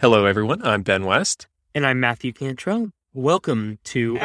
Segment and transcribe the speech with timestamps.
[0.00, 0.62] Hello, everyone.
[0.66, 1.46] I'm Ben West.
[1.74, 2.88] And I'm Matthew Cantrell.
[3.12, 4.16] Welcome to.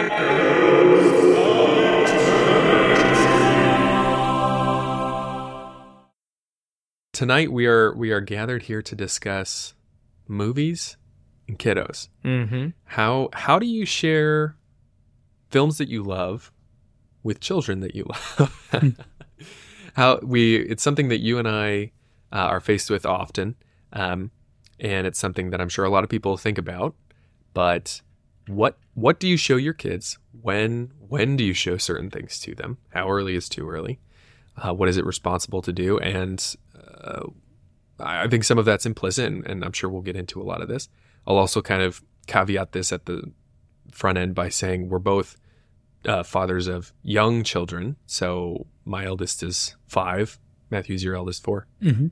[7.11, 9.73] Tonight we are we are gathered here to discuss
[10.29, 10.96] movies
[11.46, 12.07] and kiddos.
[12.23, 12.70] Mm-hmm.
[12.86, 14.55] How how do you share
[15.50, 16.54] films that you love
[17.21, 18.05] with children that you
[18.39, 18.96] love?
[19.96, 21.92] how we it's something that you and I
[22.32, 23.57] uh, are faced with often,
[23.92, 24.32] um,
[24.80, 26.96] and it's something that I'm sure a lot of people think about.
[27.54, 28.02] But
[28.47, 30.18] what what do you show your kids?
[30.42, 32.78] When when do you show certain things to them?
[32.89, 34.00] How early is too early?
[34.58, 35.97] Uh, what is it responsible to do?
[36.00, 36.56] And
[37.02, 37.28] uh,
[38.00, 40.61] I think some of that's implicit, and, and I'm sure we'll get into a lot
[40.61, 40.89] of this.
[41.28, 43.31] I'll also kind of caveat this at the
[43.92, 45.38] front end by saying we're both
[46.05, 47.95] uh, fathers of young children.
[48.05, 50.39] So my eldest is five.
[50.69, 51.67] Matthew's your eldest four.
[51.81, 52.08] Mm-hmm.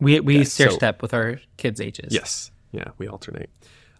[0.00, 2.12] We we Okay, stair so- step with our kids' ages.
[2.12, 2.50] Yes.
[2.72, 3.50] Yeah, we alternate.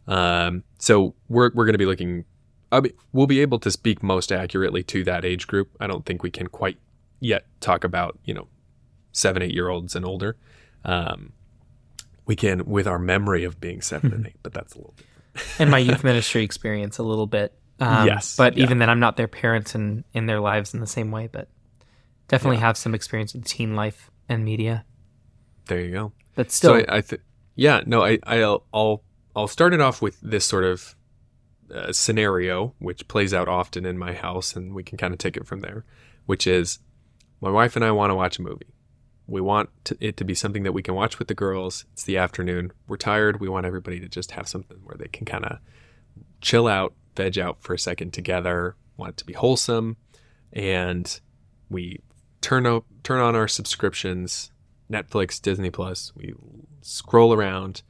[0.07, 2.25] Um, so we're we're going to be looking.
[2.73, 5.71] I mean, we'll be able to speak most accurately to that age group.
[5.80, 6.79] I don't think we can quite
[7.21, 8.49] yet talk about you know
[9.13, 10.37] seven, eight year olds and older.
[10.85, 11.33] Um,
[12.27, 15.07] we can with our memory of being 7 and eight, but that's a little bit.
[15.59, 17.52] and my youth ministry experience a little bit.
[17.80, 18.63] Um, Yes, But yeah.
[18.65, 21.29] even then, I'm not their parents in in their lives in the same way.
[21.30, 21.49] But
[22.29, 24.85] definitely have some experience with teen life and media.
[25.71, 26.13] There you go.
[26.35, 27.23] But still, so I, I th-
[27.54, 29.04] yeah, no, I, I'll, I'll,
[29.37, 30.96] I'll start it off with this sort of
[31.73, 35.37] uh, scenario, which plays out often in my house, and we can kind of take
[35.37, 35.85] it from there.
[36.27, 36.80] Which is,
[37.40, 38.74] my wife and I want to watch a movie.
[39.29, 41.84] We want to, it to be something that we can watch with the girls.
[41.93, 42.73] It's the afternoon.
[42.88, 43.40] We're tired.
[43.40, 45.59] We want everybody to just have something where they can kind of
[46.40, 48.74] chill out, veg out for a second together.
[48.96, 49.99] Want it to be wholesome,
[50.52, 51.21] and
[51.68, 52.01] we
[52.40, 54.51] turn up, turn on our subscriptions
[54.91, 56.13] Netflix, Disney Plus.
[56.16, 56.35] We
[56.83, 57.83] scroll around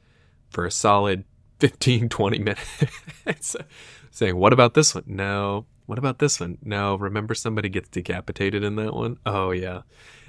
[0.49, 1.25] for a solid
[1.59, 3.55] 15, 20 minutes
[4.11, 5.03] saying, What about this one?
[5.07, 5.65] No.
[5.85, 6.57] What about this one?
[6.63, 6.95] No.
[6.95, 9.17] Remember somebody gets decapitated in that one?
[9.25, 9.81] Oh, yeah.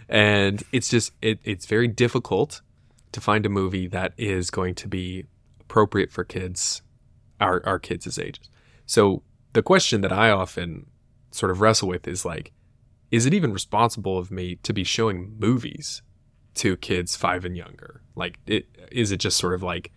[0.08, 2.62] And it's just, it, it's very difficult
[3.12, 5.26] to find a movie that is going to be
[5.60, 6.82] appropriate for kids,
[7.40, 8.50] our, our kids' ages.
[8.86, 9.22] So
[9.52, 10.86] the question that I often
[11.30, 12.52] sort of wrestle with is like,
[13.10, 16.02] is it even responsible of me to be showing movies
[16.54, 18.02] to kids five and younger?
[18.14, 19.90] Like, it, is it just sort of like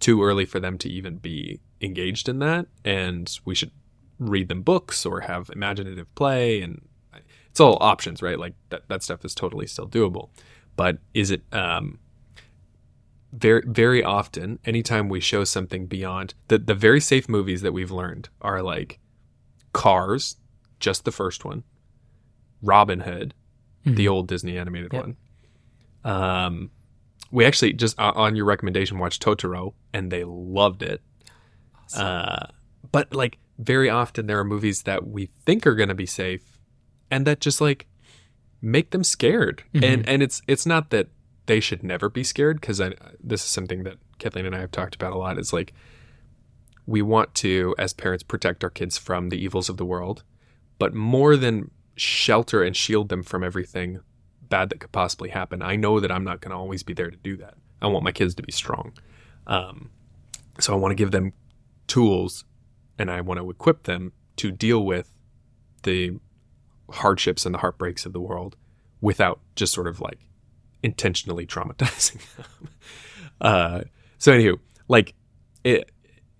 [0.00, 2.66] too early for them to even be engaged in that?
[2.84, 3.70] And we should
[4.18, 6.82] read them books or have imaginative play, and
[7.50, 8.38] it's all options, right?
[8.38, 10.28] Like that that stuff is totally still doable.
[10.76, 11.98] But is it um,
[13.32, 14.58] very very often?
[14.64, 18.98] Anytime we show something beyond the the very safe movies that we've learned are like
[19.72, 20.36] Cars,
[20.80, 21.62] just the first one,
[22.62, 23.34] Robin Hood,
[23.84, 25.02] the old Disney animated Yep.
[25.02, 25.16] one.
[26.04, 26.70] Um,
[27.30, 31.00] we actually just uh, on your recommendation watched Totoro, and they loved it.
[31.96, 32.46] Uh,
[32.92, 36.58] but like very often there are movies that we think are going to be safe,
[37.10, 37.86] and that just like
[38.62, 39.62] make them scared.
[39.84, 41.08] And and it's it's not that
[41.46, 44.94] they should never be scared because this is something that Kathleen and I have talked
[44.94, 45.38] about a lot.
[45.38, 45.72] Is like
[46.86, 50.24] we want to as parents protect our kids from the evils of the world,
[50.78, 54.00] but more than shelter and shield them from everything
[54.50, 55.62] bad that could possibly happen.
[55.62, 57.54] I know that I'm not going to always be there to do that.
[57.80, 58.92] I want my kids to be strong.
[59.46, 59.90] Um,
[60.58, 61.32] so I want to give them
[61.86, 62.44] tools
[62.98, 65.12] and I want to equip them to deal with
[65.84, 66.18] the
[66.90, 68.56] hardships and the heartbreaks of the world
[69.00, 70.18] without just sort of like
[70.82, 72.68] intentionally traumatizing them.
[73.40, 73.80] uh,
[74.18, 75.14] so anywho, like
[75.64, 75.90] it,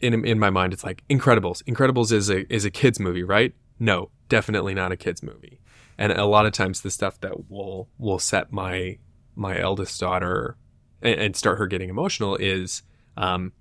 [0.00, 1.62] in in my mind, it's like Incredibles.
[1.64, 3.54] Incredibles is a is a kids movie, right?
[3.78, 5.59] No, definitely not a kids movie.
[6.00, 8.96] And a lot of times, the stuff that will will set my
[9.36, 10.56] my eldest daughter
[11.02, 12.82] and, and start her getting emotional is
[13.18, 13.52] um,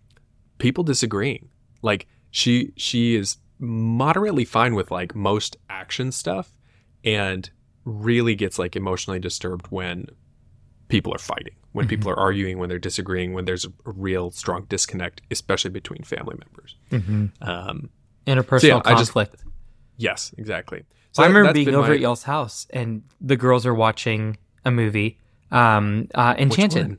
[0.57, 1.49] people disagreeing.
[1.81, 6.57] Like she she is moderately fine with like most action stuff,
[7.03, 7.49] and
[7.83, 10.05] really gets like emotionally disturbed when
[10.88, 14.66] people are fighting, when people are arguing, when they're disagreeing, when there's a real strong
[14.69, 16.75] disconnect, especially between family members.
[17.41, 17.90] Um,
[18.25, 19.43] interpersonal So, yeah, I just- conflict.
[19.97, 20.84] yes, exactly.
[21.11, 24.72] So I remember being over my- at y'all's house and the girls are watching a
[24.72, 25.17] movie,
[25.52, 26.97] um, uh, Enchanted.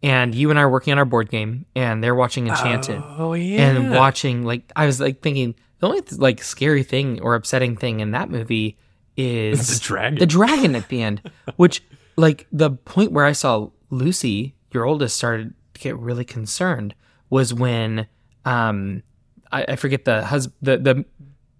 [0.00, 3.02] And you and I are working on our board game and they're watching Enchanted.
[3.04, 7.34] Oh yeah, and watching like I was like thinking the only like scary thing or
[7.34, 8.76] upsetting thing in that movie
[9.16, 10.18] is the dragon.
[10.20, 11.20] the dragon at the end,
[11.56, 11.82] which
[12.16, 16.94] like the point where I saw Lucy, your oldest, started to get really concerned
[17.28, 18.06] was when
[18.44, 19.02] um
[19.50, 21.04] I, I forget the hus the the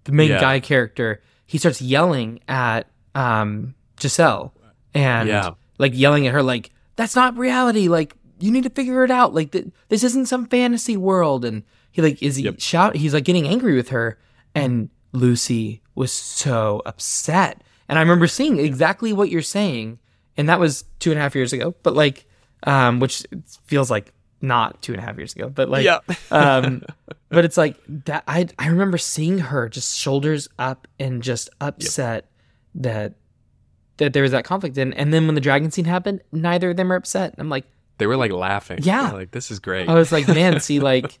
[0.05, 0.39] the main Yeah.
[0.39, 2.85] guy character he starts yelling at
[3.15, 4.53] um Giselle
[4.93, 5.51] and Yeah.
[5.79, 9.33] like yelling at her like that's not reality like you need to figure it out.
[9.33, 11.43] Like th- this isn't some fantasy world.
[11.43, 12.59] And he like is he Yep.
[12.61, 12.95] shout?
[12.95, 14.17] He's like getting angry with her,
[14.55, 17.61] and Lucy was so upset.
[17.89, 19.97] And I remember seeing exactly what you're saying,
[20.37, 21.73] and that was two and a half years ago.
[21.83, 22.25] But like,
[22.63, 23.25] um, which
[23.65, 25.99] feels like not two and a half years ago, but like, Yeah.
[26.31, 26.83] um,
[27.29, 28.23] but it's like that.
[28.27, 32.25] I I remember seeing her just shoulders up and just upset
[32.75, 33.13] that
[33.97, 34.77] that there was that conflict.
[34.77, 37.35] And and then when the dragon scene happened, neither of them are upset.
[37.37, 37.65] I'm like,
[37.97, 38.79] They were like laughing.
[38.81, 39.09] Yeah.
[39.09, 39.87] They're like this is great.
[39.89, 41.19] I was like, man, see, like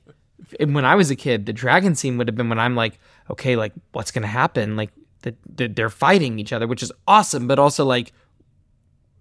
[0.59, 2.99] when I was a kid, the dragon scene would have been when I'm like,
[3.29, 4.75] okay, like what's gonna happen?
[4.75, 4.91] Like
[5.21, 8.13] that the, they're fighting each other, which is awesome, but also like,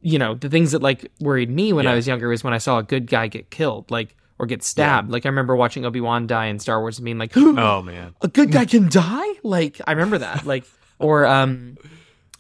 [0.00, 2.58] you know, the things that like worried me when I was younger was when I
[2.58, 5.10] saw a good guy get killed, like or get stabbed.
[5.10, 8.14] Like I remember watching Obi Wan die in Star Wars and being like, oh man.
[8.22, 10.64] a good guy can die like i remember that like
[10.98, 11.76] or um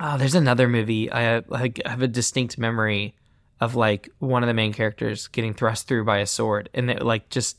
[0.00, 3.14] oh there's another movie i like have a distinct memory
[3.60, 7.02] of like one of the main characters getting thrust through by a sword and it
[7.02, 7.56] like just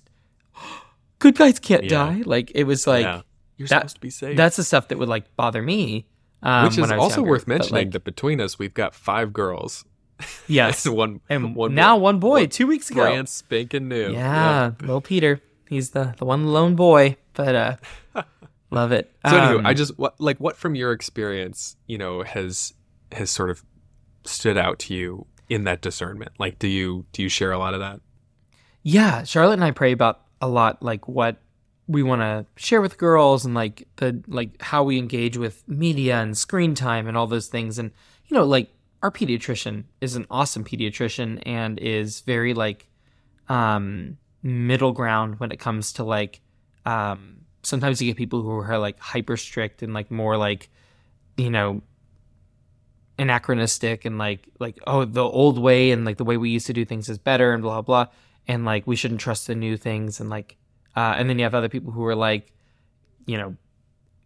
[1.19, 1.89] good guys can't Yeah.
[1.89, 3.21] die like it was like yeah.
[3.57, 4.37] You're that- supposed to be safe.
[4.37, 6.05] that's the stuff that would like bother me
[6.41, 7.31] um, Which is when I was also younger.
[7.31, 9.83] worth But, mentioning like, that between us we've got five girls.
[10.47, 12.01] yes one and one now boy.
[12.01, 14.11] one boy two weeks ago brand spanking new.
[14.11, 17.75] yeah little peter he's the the one lone boy but uh
[18.71, 22.23] love it So anyway, Um, I just what like what from your experience, you know,
[22.23, 22.73] has
[23.11, 23.63] has sort of
[24.25, 26.31] stood out to you in that discernment?
[26.37, 27.99] Like do you do you share a lot of that?
[28.83, 31.37] Yeah, Charlotte and I pray about a lot like what
[31.87, 36.17] we want to share with girls and like the like how we engage with media
[36.21, 37.91] and screen time and all those things and
[38.27, 38.69] you know like
[39.01, 42.87] our pediatrician is an awesome pediatrician and is very like
[43.47, 46.41] um middle ground when it comes to like
[46.85, 50.69] um sometimes you get people who are like hyper strict and like more like
[51.37, 51.81] you know
[53.17, 56.73] anachronistic and like like oh the old way and like the way we used to
[56.73, 58.07] do things is better and blah blah
[58.47, 60.55] and like we shouldn't trust the new things and like
[60.95, 62.53] uh and then you have other people who are like
[63.25, 63.55] you know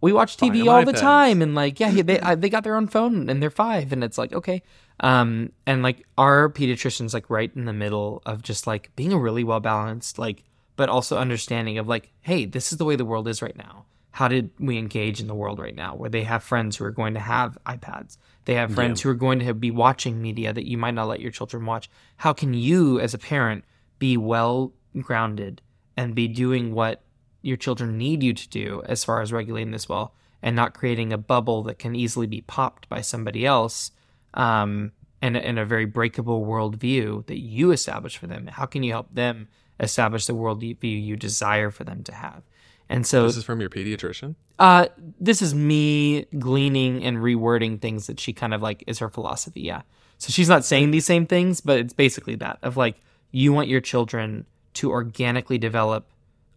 [0.04, 1.00] we watch TV all the iPads.
[1.00, 4.04] time and like yeah they I, they got their own phone and they're 5 and
[4.04, 4.62] it's like okay.
[5.00, 9.18] Um and like our pediatrician's like right in the middle of just like being a
[9.18, 10.44] really well balanced like
[10.76, 13.86] but also understanding of like hey this is the way the world is right now.
[14.12, 16.92] How did we engage in the world right now where they have friends who are
[16.92, 18.18] going to have iPads?
[18.46, 21.22] They have friends who are going to be watching media that you might not let
[21.22, 21.90] your children watch.
[22.18, 23.64] How can you as a parent
[24.00, 25.62] be well grounded
[25.96, 27.02] and be doing what
[27.44, 31.14] your children need you to do as far as regulating this well and not creating
[31.14, 33.92] a bubble that can easily be popped by somebody else
[34.34, 34.92] um,
[35.22, 39.14] and, and a very breakable worldview that you establish for them how can you help
[39.14, 39.48] them
[39.80, 42.42] establish the worldview you desire for them to have
[42.90, 44.36] and so This is from your pediatrician?
[44.60, 44.88] uh,
[45.20, 49.62] this is me gleaning and rewording things that she kind of like is her philosophy.
[49.62, 49.82] Yeah.
[50.20, 53.02] So she's not saying these same things, but it's basically that of like,
[53.32, 54.46] you want your children
[54.76, 56.08] to organically develop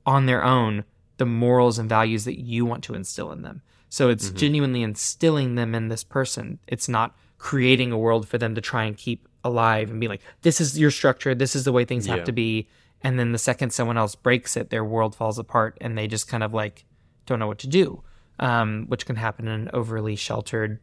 [0.06, 0.84] on their own
[1.18, 3.62] the morals and values that you want to instill in them.
[3.88, 6.58] So it's genuinely instilling them in this person.
[6.66, 10.20] It's not creating a world for them to try and keep alive and be like,
[10.42, 12.68] this is your structure, this is the way things have to be.
[13.02, 16.28] And then the second someone else breaks it, their world falls apart and they just
[16.28, 16.84] kind of like
[17.26, 18.02] don't know what to do,
[18.38, 20.80] um, which can happen in an overly sheltered,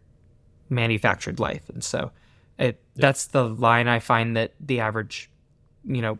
[0.70, 1.70] manufactured life.
[1.70, 2.12] And so
[2.58, 5.30] it that's the line I find that the average,
[5.84, 6.18] you know,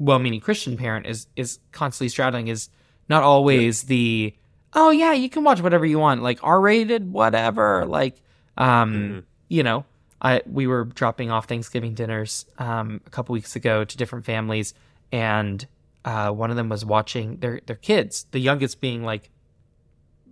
[0.00, 2.68] well-meaning Christian parent is is constantly straddling is
[3.08, 4.34] not always the
[4.72, 8.20] oh yeah you can watch whatever you want like R-rated whatever like
[8.56, 9.84] um you know
[10.22, 14.74] I we were dropping off Thanksgiving dinners um a couple weeks ago to different families
[15.12, 15.66] and
[16.04, 19.30] uh one of them was watching their their kids the youngest being like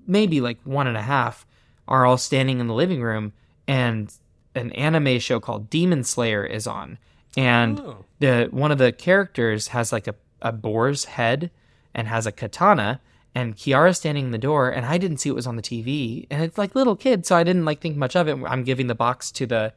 [0.06, 1.46] maybe like one and a half
[1.86, 3.32] are all standing in the living room
[3.66, 4.14] and
[4.54, 6.98] an anime show called Demon Slayer is on
[7.36, 8.04] and Oh.
[8.18, 11.50] the one of the characters has like a, a boar's head
[11.94, 13.00] and has a katana
[13.34, 16.26] and Kiara standing in the door and I didn't see it was on the TV
[16.30, 18.36] and it's like little kid so I didn't like think much of it.
[18.46, 19.72] I'm giving the box to the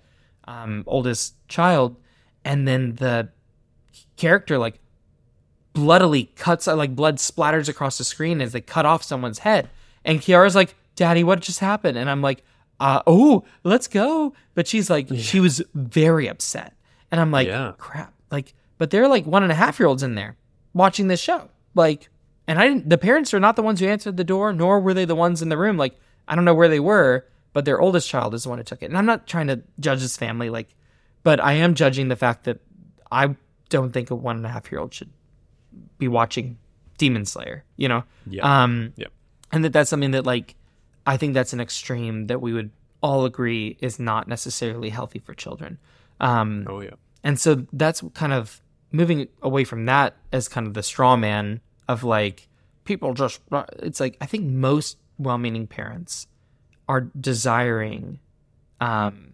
[0.48, 1.98] um, oldest child
[2.46, 3.30] and then the
[4.18, 4.80] character like
[5.74, 9.70] bloodily cuts like blood splatters across the screen as they cut off someone's head.
[10.04, 11.98] And Kiara's like daddy what just happened?
[11.98, 12.44] And I'm like
[12.80, 14.34] uh, oh let's go.
[14.56, 16.74] But she's like she was very upset
[17.12, 17.74] and I'm like Yeah.
[17.78, 20.38] crap like but they're like one and a half year olds in there
[20.74, 22.10] watching this show like
[22.48, 24.94] and I didn't the parents are not the ones who answered the door nor were
[24.94, 27.80] they the ones in the room like I don't know where they were but their
[27.82, 30.18] oldest child is the one who took it and I'm not trying to judge this
[30.18, 30.74] family like
[31.24, 32.60] but I am judging the fact that
[33.12, 33.36] I
[33.70, 35.10] don't think a one and a half year old should
[35.98, 36.58] be watching
[36.98, 38.04] Demon Slayer, you know?
[38.28, 38.64] Yeah.
[38.64, 39.12] Um, Yep.
[39.52, 40.56] and that that's something that like,
[41.06, 45.34] I think that's an extreme that we would all agree is not necessarily healthy for
[45.34, 45.78] children.
[46.22, 46.92] Um, Oh yeah.
[47.24, 48.62] and so that's kind of
[48.94, 52.48] moving away from that as kind of the straw man of like
[52.86, 53.42] people just
[53.80, 56.28] it's like I think most well-meaning parents
[56.88, 58.20] are desiring
[58.80, 59.34] um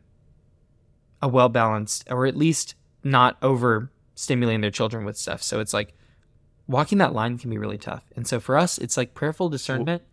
[1.21, 5.41] a well-balanced or at least not over stimulating their children with stuff.
[5.43, 5.93] So it's like
[6.67, 8.03] walking that line can be really tough.
[8.15, 10.03] And so for us, it's like prayerful discernment.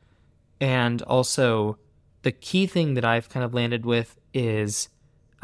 [0.60, 1.78] And also,
[2.22, 4.88] the key thing that I've kind of landed with is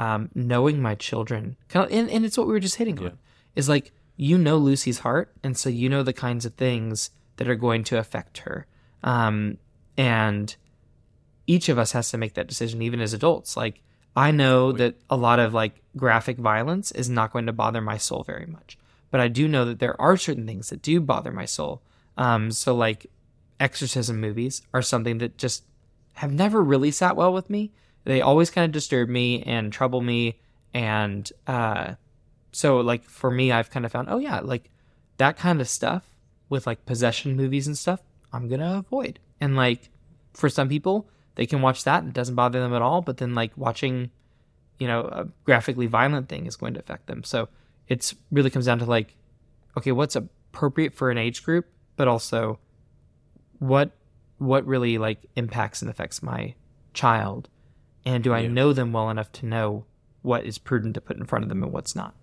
[0.00, 1.56] um, knowing my children.
[1.68, 3.08] Kind of, and, and it's what we were just hitting Yeah.
[3.10, 3.18] on
[3.54, 5.26] is like, you know Lucy's heart.
[5.44, 8.66] And so you know the kinds of things that are going to affect her.
[9.02, 9.58] Um,
[9.96, 10.54] and
[11.46, 13.56] each of us has to make that decision, even as adults.
[13.56, 13.82] Like,
[14.16, 17.96] I know that a lot of like graphic violence is not going to bother my
[17.96, 18.78] soul very much,
[19.10, 21.82] but I do know that there are certain things that do bother my soul.
[22.16, 23.06] Um, so like
[23.58, 25.64] exorcism movies are something that just
[26.14, 27.72] have never really sat well with me.
[28.04, 30.40] They always kind of disturb me and trouble me,
[30.72, 31.94] and uh,
[32.52, 34.70] so like for me, I've kind of found, oh yeah, like
[35.18, 36.04] that kind of stuff
[36.48, 38.00] with like possession movies and stuff,
[38.32, 39.18] I'm gonna avoid.
[39.40, 39.90] And like
[40.32, 43.00] for some people, they can watch that and it doesn't bother them at all.
[43.02, 44.10] But then like watching,
[44.78, 47.24] you know, a graphically violent thing is going to affect them.
[47.24, 47.48] So
[47.88, 49.16] it's really comes down to like,
[49.76, 51.66] okay, what's appropriate for an age group,
[51.96, 52.58] but also
[53.58, 53.90] what
[54.38, 56.54] what really like impacts and affects my
[56.94, 57.48] child,
[58.04, 58.48] and do I Yeah.
[58.48, 59.84] know them well enough to know
[60.22, 62.14] what is prudent to put in front of them and what's not?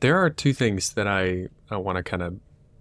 [0.00, 2.38] There are two things that I, I want to kind of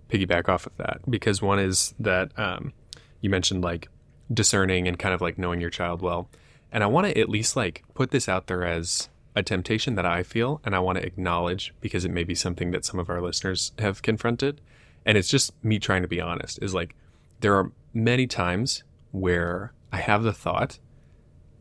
[0.10, 2.74] piggyback off of that because one is that um,
[3.22, 3.89] you mentioned like
[4.34, 6.29] discerning and kind of like knowing your child well.
[6.72, 10.05] And I want to at least like put this out there as a temptation that
[10.05, 13.10] I feel and I want to acknowledge because it may be something that some of
[13.10, 14.60] our listeners have confronted.
[15.05, 16.96] And it's just me trying to be honest is like
[17.39, 20.79] there are many times where I have the thought,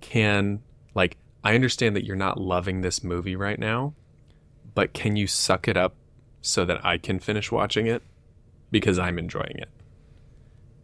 [0.00, 0.62] can
[0.94, 3.94] like I understand that you're not loving this movie right now,
[4.74, 5.94] but can you suck it up
[6.42, 8.02] so that I can finish watching it
[8.70, 9.68] because I'm enjoying it?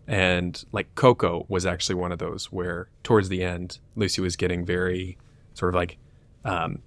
[0.06, 4.64] And like Coco was actually one of those where towards the end, Lucy was getting
[4.64, 5.18] very
[5.54, 5.98] sort of like
[6.44, 6.80] um,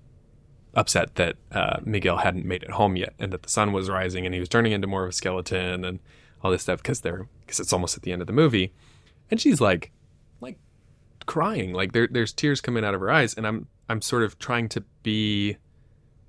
[0.73, 4.25] upset that uh, Miguel hadn't made it home yet and that the sun was rising
[4.25, 5.99] and he was turning into more of a skeleton and
[6.41, 8.73] all this stuff because they're because it's almost at the end of the movie.
[9.29, 9.91] And she's like,
[10.39, 10.57] like
[11.29, 14.39] crying, like there, there's tears coming out of her eyes, and I'm I'm sort of
[14.39, 15.57] trying to be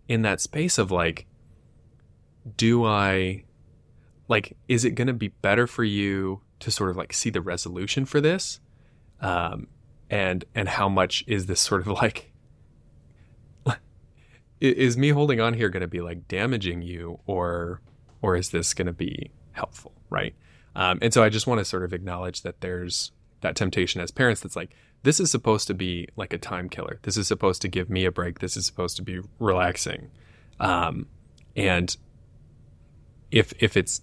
[0.09, 1.27] in that space of like,
[2.59, 3.45] do I
[4.29, 7.41] like is it going to be better for you to sort of like see the
[7.41, 8.61] resolution for this,
[9.23, 9.69] um,
[10.11, 12.31] and and how much is this sort of like
[14.61, 17.81] is me holding on here going to be like damaging you or
[18.21, 20.35] or is this going to be helpful right?
[20.77, 24.11] Um, and so i just want to sort of acknowledge that there's that temptation as
[24.11, 24.71] parents that's like
[25.03, 26.99] this is supposed to be like a time killer.
[27.03, 28.41] This is supposed to give me a break.
[28.41, 30.11] This is supposed to be relaxing.
[30.59, 31.07] Um,
[31.57, 31.97] and
[33.31, 34.03] if if it's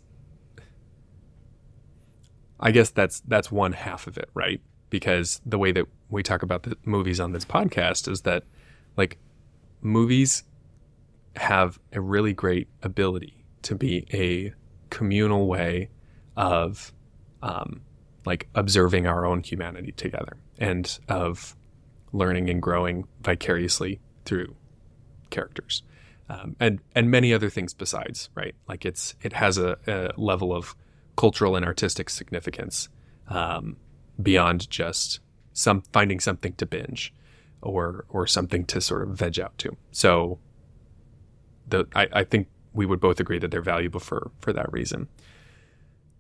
[2.60, 4.62] i guess that's that's one half of it right?
[4.90, 8.44] Because the way that we talk about the movies on this podcast is that
[8.96, 9.18] like
[9.82, 10.44] movies
[11.36, 14.54] have a really great ability to be a
[14.90, 15.90] communal way
[16.38, 16.94] of
[17.44, 17.82] um,
[18.26, 21.56] like observing our own humanity together and of
[22.12, 24.56] learning and growing vicariously through
[25.30, 25.84] characters
[26.30, 28.56] um, and and many other things besides right?
[28.68, 30.76] Like it's it has a, a level of
[31.16, 32.90] cultural and artistic significance
[33.28, 33.78] um,
[34.22, 35.20] beyond just
[35.54, 37.14] some finding something to binge
[37.62, 39.76] or or something to sort of veg out to.
[39.92, 40.40] So
[41.68, 45.08] the I, I think we would both agree that they're valuable for for that reason.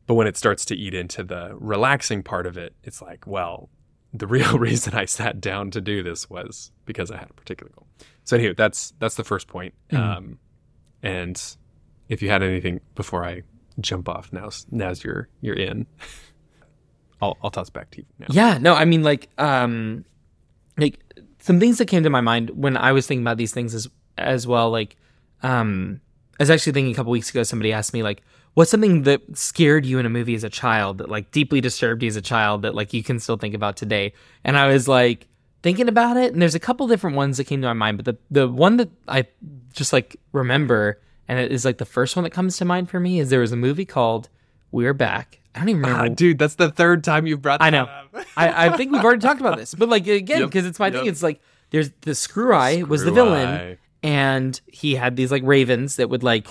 [0.05, 3.69] But when it starts to eat into the relaxing part of it it's like well
[4.13, 7.71] the real reason i sat down to do this was because i had a particular
[7.75, 7.87] goal.
[8.23, 9.73] So anyway that's that's the first point.
[9.91, 10.39] Um,
[11.01, 11.41] and
[12.09, 13.43] if you had anything before i
[13.79, 15.85] jump off now's now's your you're in.
[17.21, 18.27] I'll i'll toss back to you now.
[18.29, 20.05] Yeah, no, I mean like um
[20.77, 20.99] like
[21.39, 23.87] some things that came to my mind when I was thinking about these things as
[24.17, 24.97] as well like
[25.43, 26.01] um
[26.39, 28.21] I was actually thinking a couple weeks ago somebody asked me like
[28.53, 32.01] what's something that scared you in a movie as a child that like deeply disturbed
[32.03, 34.13] you as a child that like you can still think about today
[34.43, 35.27] and I was like
[35.63, 38.05] thinking about it and there's a couple different ones that came to my mind but
[38.05, 39.25] the the one that I
[39.73, 42.99] just like remember and it is like the first one that comes to mind for
[42.99, 44.29] me is there was a movie called
[44.71, 47.71] We're Back I don't even remember Ah, dude that's the third time you've brought I
[47.71, 47.85] that know.
[48.19, 48.25] up.
[48.37, 50.91] I, I think we've already talked about this, but like again, Yep, because it's my
[50.91, 51.07] thing.
[51.07, 51.41] It's like
[51.71, 53.77] there's the Screw Eye was the villain, Eye.
[54.03, 56.45] And he had these like ravens that would like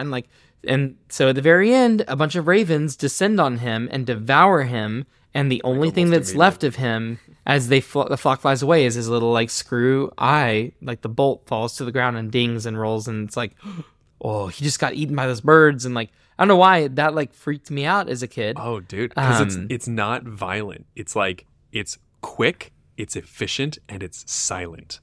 [0.00, 0.28] and like
[0.66, 4.62] and so at the very end, a bunch of ravens descend on him and devour
[4.64, 8.60] him, and the only thing that's left of him as they fl- the flock flies
[8.62, 12.30] away is his little like screw eye, like the bolt falls to the ground and
[12.30, 13.54] dings and rolls, and it's like.
[14.22, 17.14] oh, he just got eaten by those birds, and like I don't know why that
[17.14, 18.56] like freaked me out as a kid.
[18.60, 20.84] Oh, dude, because Um, it's it's not violent.
[20.94, 25.00] It's like it's quick, it's efficient, and it's silent.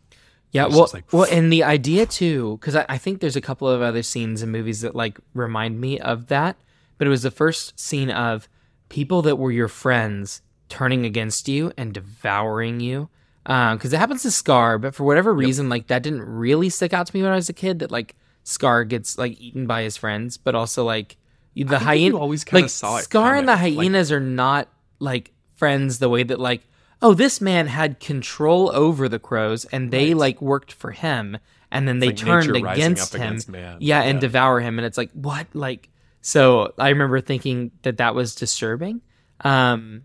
[0.52, 3.42] Yeah, It's well, like- well, and the idea too, because I, I think there's a
[3.42, 6.58] couple of other scenes in movies that like remind me of that.
[6.98, 8.48] But it was the first scene of
[8.90, 13.10] people that were your friends turning against you and devouring you.
[13.46, 16.94] Uh, because it happens to Scar, but for whatever reason, like that didn't really stick
[16.94, 17.80] out to me when I was a kid.
[17.80, 21.18] That like Scar gets like eaten by his friends, but also like
[21.56, 22.18] the hyena.
[22.18, 24.68] always kinda like saw it Scar and the coming, like- hyenas are not
[25.00, 26.62] like friends the way that like
[27.02, 30.18] oh this man had control over the crows and they Right.
[30.18, 31.38] like worked for him
[31.72, 33.78] and then they like turned against him against man.
[33.80, 34.22] yeah and Yeah.
[34.22, 35.90] devour him and it's like what like
[36.22, 39.02] so i remember thinking that that was disturbing
[39.42, 40.04] um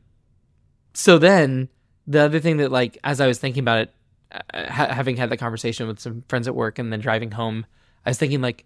[0.95, 1.69] so then
[2.07, 3.95] the other thing that like as i was thinking about it
[4.33, 7.65] uh, ha- having had the conversation with some friends at work and then driving home
[8.05, 8.65] i was thinking like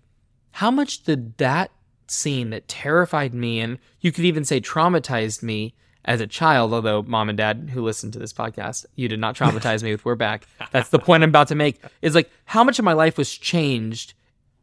[0.52, 1.70] how much did that
[2.08, 5.74] scene that terrified me and you could even say traumatized me
[6.06, 9.34] as a child although mom and dad who listen to this podcast you did not
[9.36, 10.46] traumatize me with we're back.
[10.72, 11.80] That's the point i'm about to make.
[12.02, 14.14] Is like how much of my life was changed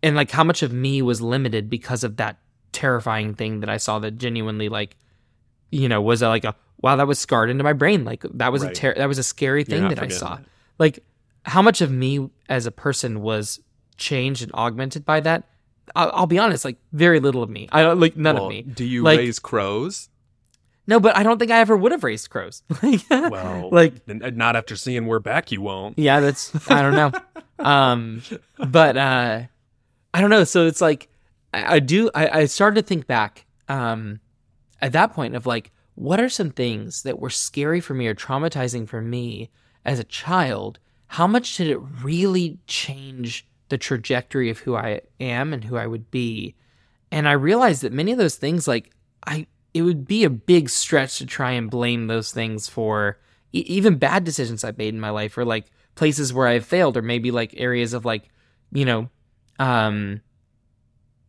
[0.01, 2.37] and like how much of me was limited because of that
[2.71, 4.95] terrifying thing that i saw that genuinely like
[5.69, 8.03] you know was a, like a wow that was scarred into my brain.
[8.03, 8.75] Like that was a Right.
[8.75, 10.39] ter- that was a scary thing that i saw.
[10.79, 10.99] like
[11.45, 13.59] how much of me as a person was
[13.97, 15.43] changed and augmented by that?
[15.95, 17.67] I'll, I'll be honest like very little of me.
[17.71, 18.61] I like none Well, of me.
[18.63, 20.09] Do you Like- raise crows?
[20.87, 22.63] No but i don't think i ever would have raised crows
[23.09, 25.51] Well, like not after seeing we're back.
[25.51, 25.97] You won't.
[25.97, 27.11] yeah that's i don't know
[27.65, 28.21] um
[28.69, 29.41] but uh
[30.13, 31.09] i don't know so it's like
[31.53, 34.19] i, I do I, I started to think back um
[34.81, 38.15] at that point of like what are some things that were scary for me or
[38.15, 39.49] traumatizing for me
[39.85, 45.53] as a child how much did it really change the trajectory of who i am
[45.53, 46.55] and who i would be
[47.11, 48.89] and i realized that many of those things like
[49.27, 53.19] i it would be a big stretch to try and blame those things for
[53.51, 56.97] e- even bad decisions i've made in my life or like places where i've failed
[56.97, 58.29] or maybe like areas of like
[58.71, 59.09] you know
[59.59, 60.21] um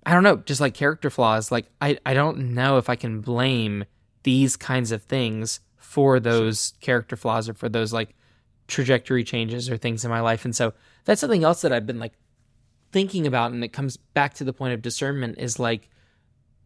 [0.07, 1.51] i don't know just like character flaws.
[1.53, 3.85] Like i i don't know if i can blame
[4.23, 8.15] these kinds of things for those character flaws or for those like
[8.67, 10.47] trajectory changes or things in my life.
[10.47, 10.73] And so
[11.05, 12.15] that's something else that i've been like
[12.93, 15.91] thinking about and it comes back to the point of discernment is like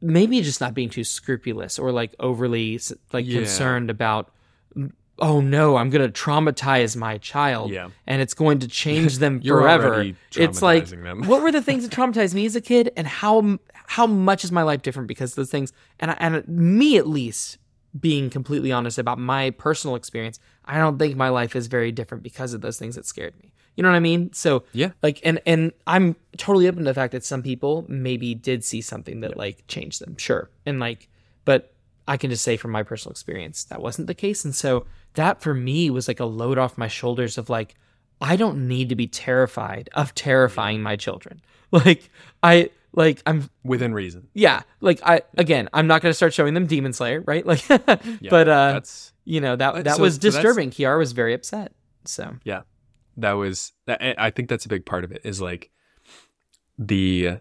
[0.01, 2.81] maybe just not being too scrupulous or like overly
[3.13, 3.39] like Yeah.
[3.41, 4.33] concerned about
[5.21, 7.89] oh no i'm going to traumatize my child Yeah.
[8.07, 10.05] and it's going to change them forever
[10.37, 10.89] it's like
[11.27, 14.53] what were the things that traumatized me as a kid and how how much is
[14.53, 17.59] my life different because of those things and I, and me at least
[17.99, 22.23] being completely honest about my personal experience i don't think my life is very different
[22.23, 24.33] because of those things that scared me you know what i mean?
[24.33, 24.91] So Yeah.
[25.03, 28.81] like and and i'm totally open to the fact that some people maybe did see
[28.81, 30.17] something that like changed them.
[30.19, 30.51] Sure.
[30.67, 31.09] And like
[31.45, 31.73] but
[32.09, 34.45] i can just say from my personal experience that wasn't the case.
[34.45, 37.77] And so that for me was like a load off my shoulders of like
[38.21, 41.41] i don't need to be terrified of terrifying my children.
[41.71, 42.11] Like
[42.43, 44.27] i like i'm Within reason.
[44.35, 44.62] yeah.
[44.81, 47.47] Like i again i'm not going to start showing them demon slayer right?
[47.47, 50.71] Like Yeah, but uh that's you know that that so- was so disturbing.
[50.71, 51.71] Kiara was very upset
[52.07, 52.35] so.
[52.43, 52.62] Yeah
[53.18, 55.70] that was I- think that's a big part of it is like
[56.78, 57.38] the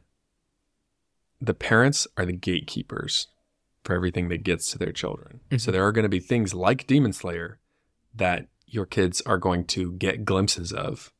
[1.40, 3.28] the parents are the gatekeepers
[3.84, 5.40] for everything that gets to their children.
[5.58, 7.60] So there are going to be things like demon slayer
[8.16, 11.14] that your kids are going to get glimpses of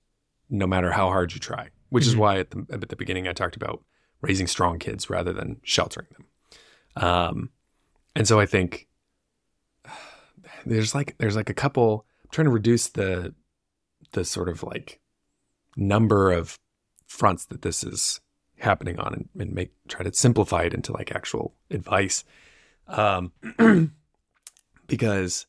[0.50, 2.18] no matter how hard you try which is Mhm.
[2.18, 3.82] why at the, at the beginning i talked about
[4.22, 7.04] raising strong kids rather than sheltering them.
[7.04, 7.50] Um,
[8.16, 8.88] and so i think
[10.66, 13.34] there's like there's like a couple i'm trying to reduce the
[14.18, 15.00] the sort of like
[15.76, 16.58] number of
[17.06, 18.20] fronts that this is
[18.58, 22.24] happening on and, and make try to simplify it into like actual advice.
[22.88, 23.32] Um
[24.88, 25.46] because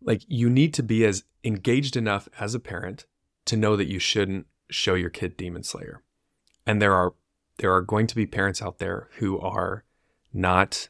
[0.00, 3.06] like you need to be as engaged enough as a parent
[3.46, 6.04] to know that you shouldn't show your kid demon slayer.
[6.64, 7.14] And there are
[7.58, 9.82] there are going to be parents out there who are
[10.32, 10.88] not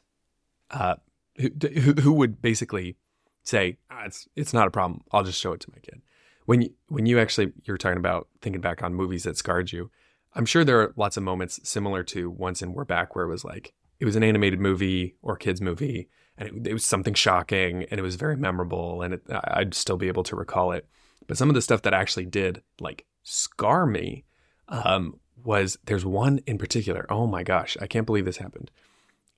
[0.69, 0.97] uh
[1.37, 1.49] who,
[1.79, 2.97] who who would basically
[3.43, 5.01] say ah, it's it's not a problem.
[5.11, 6.01] I'll just show it to my kid.
[6.45, 9.91] When you when you actually you're talking about thinking back on movies that scarred you
[10.35, 13.29] i'm sure there are lots of moments similar to once in we're back where it
[13.29, 17.13] was like it was an animated movie or kids movie and it, it was something
[17.13, 20.87] shocking and it was very memorable and it, i'd still be able to recall it.
[21.25, 24.25] But some of the stuff that actually did like scar me
[24.67, 28.71] um, was there's one in particular oh my gosh i can't believe this happened.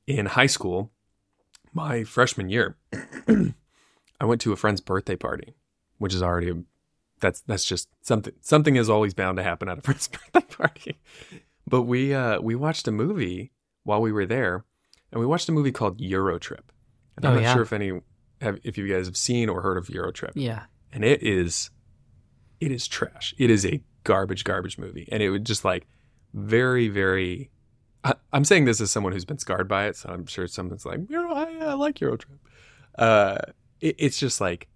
[0.08, 0.92] In high school
[1.74, 2.78] my freshman year
[4.20, 5.56] i went to a friend's birthday party
[5.98, 6.56] which is already a,
[7.20, 11.00] that's that's just something something is always bound to happen at a friend's birthday party
[11.68, 13.52] but we uh, we watched a movie
[13.84, 14.66] while we were there,
[15.12, 16.66] and we watched a movie called Eurotrip.
[17.16, 17.54] And I'm Oh, not yeah.
[17.54, 18.02] sure if any
[18.42, 20.34] have, if you guys have seen or heard of Eurotrip.
[20.36, 20.66] Yeah.
[20.94, 21.72] and it is
[22.60, 25.88] it is trash it is a garbage garbage movie and it would just like
[26.36, 27.50] very very
[28.04, 30.86] I, i'm saying this as someone who's been scarred by it so i'm sure someone's
[30.86, 32.38] like i, I like eurotrip
[33.00, 33.38] uh
[33.86, 34.68] it, it's just like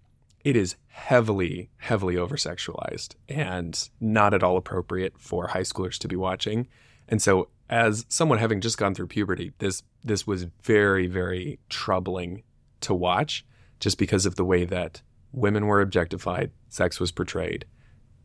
[0.44, 6.08] it is heavily heavily over sexualized and not at all appropriate for high schoolers to
[6.08, 6.66] be watching
[7.08, 12.42] and so as someone having just gone through puberty this this was very very troubling
[12.80, 13.44] to watch
[13.80, 17.64] just because of the way that women were objectified, sex was portrayed,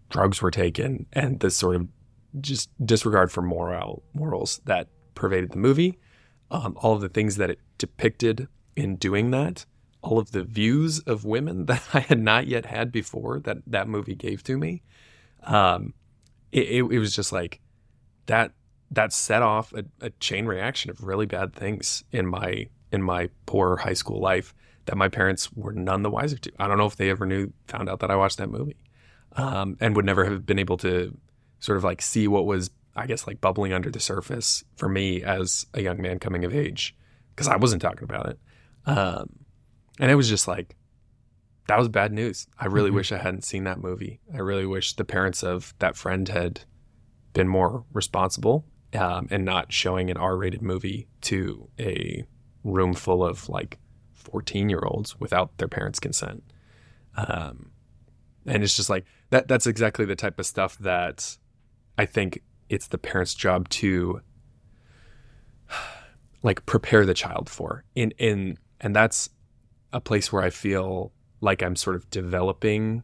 [0.10, 1.88] drugs were taken, and this sort of
[2.42, 5.98] just disregard for moral morals that pervaded the movie.
[6.52, 9.66] Um, all of the things that it depicted in doing that,
[10.06, 13.88] all of the views of women that I had not yet had before that that
[13.88, 14.84] movie gave to me.
[15.44, 15.94] Um,
[16.52, 17.60] it, it, it was just like
[18.28, 18.52] that.
[18.92, 23.30] That set off a, a chain reaction of really bad things in my in my
[23.48, 24.54] poor high school life
[24.86, 26.52] that my parents were none the wiser to.
[26.60, 28.78] I don't know if they ever knew, found out that I watched that movie,
[29.34, 31.18] um, and would never have been able to
[31.60, 35.24] sort of like see what was, I guess, like bubbling under the surface for me
[35.24, 36.96] as a young man coming of age,
[37.36, 38.40] because I wasn't talking about it,
[38.86, 39.45] um,
[40.00, 40.76] and it was just like
[41.68, 42.48] that was bad news.
[42.60, 42.96] I really Mhm.
[42.96, 44.20] wish I hadn't seen that movie.
[44.32, 46.62] I really wish the parents of that friend had
[47.34, 52.24] been more responsible um, and not showing an R-rated movie to a
[52.64, 53.80] room full of like
[54.14, 56.44] 14 year olds without their parents' consent.
[57.18, 57.72] Um,
[58.46, 61.38] and it's just like that, that's exactly the type of stuff that
[61.98, 64.22] I think it's the parent's job to
[66.44, 69.30] like prepare the child for in, in, and that's
[69.96, 73.04] a place where I feel like I'm sort of developing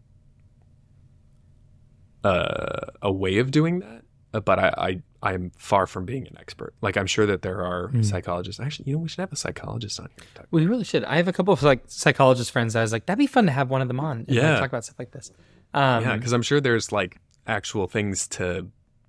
[2.23, 4.03] uh, a way of doing that.
[4.45, 5.01] But I, I,
[5.33, 6.73] I'm far from being an expert.
[6.81, 8.01] Like I'm sure that there are Hmm.
[8.01, 8.61] psychologists.
[8.61, 10.45] Actually, you know, we should have a psychologist on here.
[10.51, 11.03] We really should.
[11.03, 12.75] I have a couple of like psychologist friends.
[12.75, 14.19] I was like, that'd be fun to have one of them on.
[14.19, 14.57] and, Yeah.
[14.59, 15.31] talk about stuff like this.
[15.73, 18.67] Um, yeah, because I'm sure there's like actual things to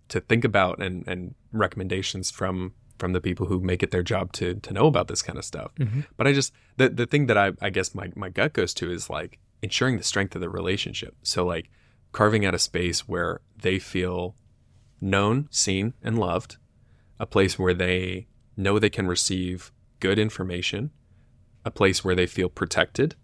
[0.08, 4.30] to think about and and recommendations from from the people who make it their job
[4.30, 5.74] to to know about this kind of stuff.
[5.74, 6.06] Mhm.
[6.16, 8.92] But I just the the thing that I I guess my my gut goes to
[8.92, 11.16] is like ensuring the strength of the relationship.
[11.24, 11.68] So like
[12.12, 14.36] carving out a space where they feel
[15.00, 16.58] known, seen, and loved,
[17.18, 20.92] a place where they know they can receive good information,
[21.64, 23.16] a place where they feel protected,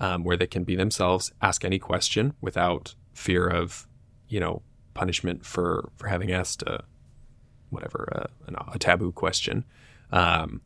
[0.00, 3.86] um, where they can be themselves, ask any question without fear of,
[4.26, 4.62] you know,
[4.94, 6.84] punishment for for having asked a
[7.70, 9.64] whatever uh, an, a taboo question,
[10.12, 10.60] um,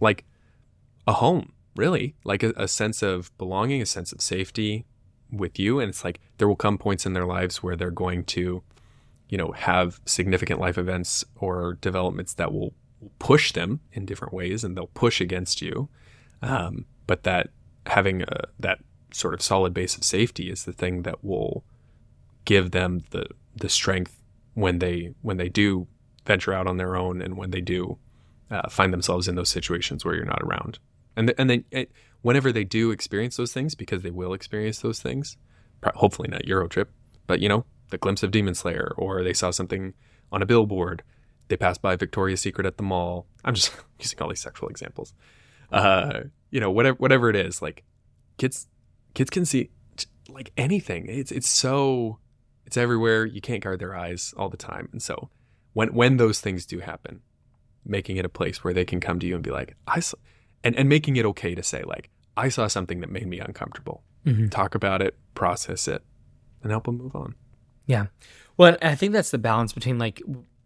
[0.00, 0.24] like
[1.06, 4.84] a home, really, like a, a sense of belonging, a sense of safety
[5.30, 8.24] with you, and it's like there will come points in their lives where they're going
[8.24, 8.62] to,
[9.28, 12.74] you know, have significant life events or developments that will
[13.18, 15.88] push them in different ways, and they'll push against you,
[16.42, 17.50] um, but that
[17.86, 18.78] having a, that
[19.12, 21.64] sort of solid base of safety is the thing that will
[22.44, 24.22] give them the the strength
[24.56, 25.86] when they when they do
[26.24, 27.98] venture out on their own and when they do
[28.50, 30.78] uh, find themselves in those situations where you're not around.
[31.14, 31.92] And th- and then it,
[32.22, 35.36] whenever they do experience those things because they will experience those things
[35.94, 36.86] hopefully not Eurotrip
[37.28, 39.94] but you know the glimpse of Demon Slayer or they saw something
[40.32, 41.02] on a billboard
[41.48, 43.26] they passed by Victoria's Secret at the mall.
[43.44, 45.12] I'm just using all these sexual examples.
[45.70, 47.84] Uh you know whatever whatever it is like
[48.38, 48.68] kids
[49.14, 49.70] kids can see
[50.30, 51.06] like anything.
[51.08, 52.18] It's it's so
[52.66, 55.30] it's everywhere you can't guard their eyes all the time and so
[55.72, 57.20] when when those things do happen
[57.84, 60.16] making it a place where they can come to you and be like i saw,
[60.64, 64.02] and and making it okay to say like i saw something that made me uncomfortable
[64.26, 64.50] Mhm.
[64.50, 66.02] talk about it process it
[66.62, 67.34] and help them move on
[67.86, 68.06] Yeah.
[68.56, 70.18] Well, I think that's the balance between like,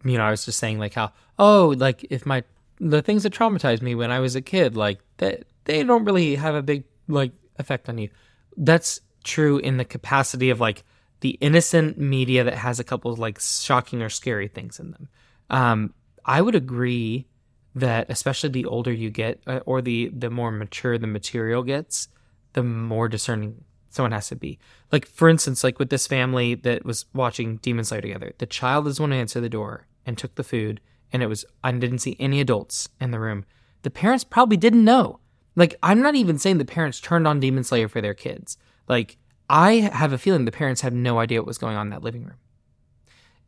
[0.04, 2.44] you know, I was just saying like how, oh, like if my,
[2.78, 6.36] the things that traumatized me when I was a kid, like that, they don't really
[6.36, 8.08] have a big like effect on you.
[8.56, 10.82] That's true in the capacity of like
[11.20, 15.09] the innocent media that has a couple of like shocking or scary things in them.
[15.50, 17.26] Um, I would agree
[17.74, 22.09] that especially the older you get uh, or the the more mature the material gets,
[22.54, 24.59] the more discerning someone has to be.
[24.90, 28.87] Like for instance, like with this family that was watching Demon Slayer together, the child
[28.87, 30.80] is one who answered the door and took the food,
[31.12, 33.44] and it was I didn't see any adults in the room.
[33.83, 35.20] The parents probably didn't know.
[35.56, 38.56] Like I'm not even saying the parents turned on Demon Slayer for their kids.
[38.88, 39.16] Like
[39.50, 42.02] I have a feeling the parents had no idea what was going on in that
[42.02, 42.38] living room,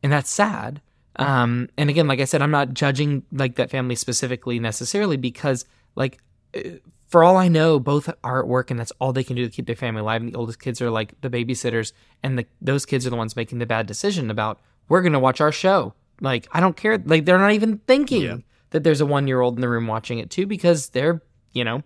[0.03, 0.81] and that's sad.
[1.17, 5.65] Um, and again, like I said, I'm not judging like that family specifically necessarily because
[5.95, 6.19] like
[6.57, 6.61] uh,
[7.07, 9.51] for all I know, both are at work and that's all they can do to
[9.51, 10.23] keep their family alive.
[10.23, 13.37] And the oldest kids are like the babysitters, and the, those kids are the ones
[13.37, 16.99] making the bad decision about we're going to watch our show Like I don't care.
[16.99, 18.37] Like they're not even thinking Yeah.
[18.71, 21.63] that there's a one year old in the room watching it too because they're you
[21.65, 21.83] know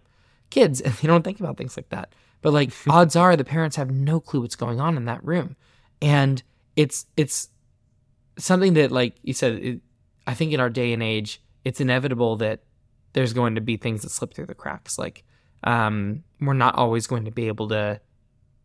[0.50, 2.12] kids and they don't think about things like that.
[2.46, 5.56] But like odds are the parents have no clue what's going on in that room,
[6.00, 6.40] and
[6.76, 7.48] it's it's
[8.38, 9.54] something that like you said.
[9.54, 9.80] It,
[10.28, 12.60] I think in our day and age, it's inevitable that
[13.14, 14.96] there's going to be things that slip through the cracks.
[14.96, 15.24] Like
[15.64, 18.00] um, we're not always going to be able to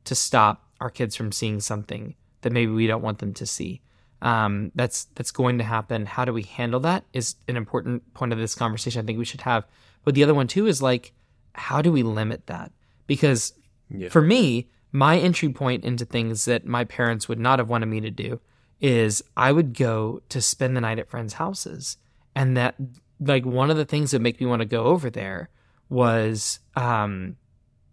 [0.04, 3.82] to stop our kids from seeing something that maybe we don't want them to see.
[4.22, 6.06] Um, that's that's going to happen.
[6.06, 9.02] How do we handle that is an important point of this conversation.
[9.02, 9.66] I think we should have.
[10.04, 11.14] But the other one too is like,
[11.56, 12.72] how do we limit that?
[13.08, 13.54] Because
[13.94, 14.10] Yeah.
[14.10, 18.02] for me, my entry point into things that my parents would not have wanted me
[18.02, 18.40] to do
[18.80, 21.98] is I would go to spend the night at friends' houses.
[22.36, 22.76] And that,
[23.20, 25.50] like, one of the things that make me want to go over there
[25.90, 27.36] was um,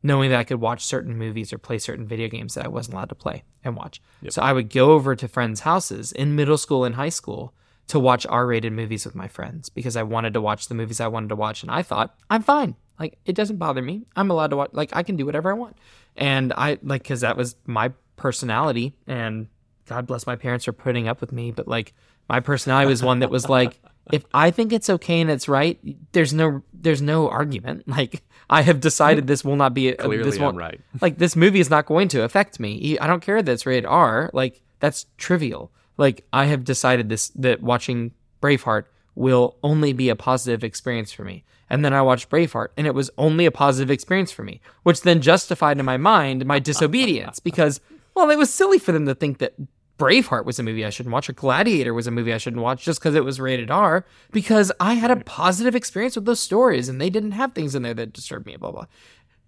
[0.03, 2.95] knowing that I could watch certain movies or play certain video games that I wasn't
[2.95, 4.01] allowed to play and watch.
[4.23, 4.33] Yep.
[4.33, 7.53] So I would go over to friends' houses in middle school and high school
[7.89, 11.09] to watch R-rated movies with my friends because I wanted to watch the movies I
[11.09, 12.77] wanted to watch, and I thought I'm fine.
[12.99, 14.03] Like it doesn't bother me.
[14.17, 14.71] I'm allowed to watch.
[14.73, 15.77] Like I can do whatever I want,
[16.17, 18.95] and I like because that was my personality.
[19.07, 19.49] And
[19.87, 21.95] God bless my parents for putting up with me, but like
[22.29, 23.81] my personality was one that was like,
[24.13, 25.79] if I think it's okay and it's right,
[26.13, 27.85] there's no there's no argument.
[27.99, 30.81] Like I have decided this will not be Clearly, this I'm won't right.
[31.01, 32.99] like this movie is not going to affect me.
[32.99, 34.31] I don't care that it's rated R.
[34.33, 35.73] Like that's trivial.
[35.97, 38.85] Like I have decided this that watching Braveheart
[39.19, 41.45] will only be a positive experience for me.
[41.71, 45.03] And then I watched Braveheart and it was only a positive experience for me, which
[45.03, 47.81] then justified in my mind my disobedience because
[48.15, 49.55] well, it was silly for them to think that
[49.99, 52.85] Braveheart was a movie I shouldn't watch or Gladiator was a movie I shouldn't watch
[52.85, 56.89] just because it was rated R because I had a positive experience with those stories
[56.89, 58.87] and they didn't have things in there that disturbed me, blah blah.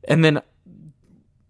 [0.09, 0.43] And then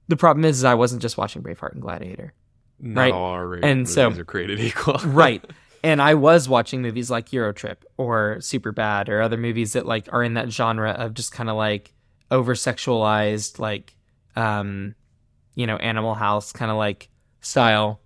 [0.08, 2.32] the problem is, is I wasn't just watching Braveheart and Gladiator.
[2.78, 3.12] Not Right.
[3.12, 4.98] all our And so- are created equal.
[5.04, 5.42] right
[5.82, 10.22] and i was watching movies like eurotrip or Superbad or other movies that like are
[10.22, 11.92] in that genre of just kind of like
[12.30, 13.96] over sexualized like
[14.36, 14.94] um
[15.54, 17.08] you know animal house kind of like
[17.40, 18.00] style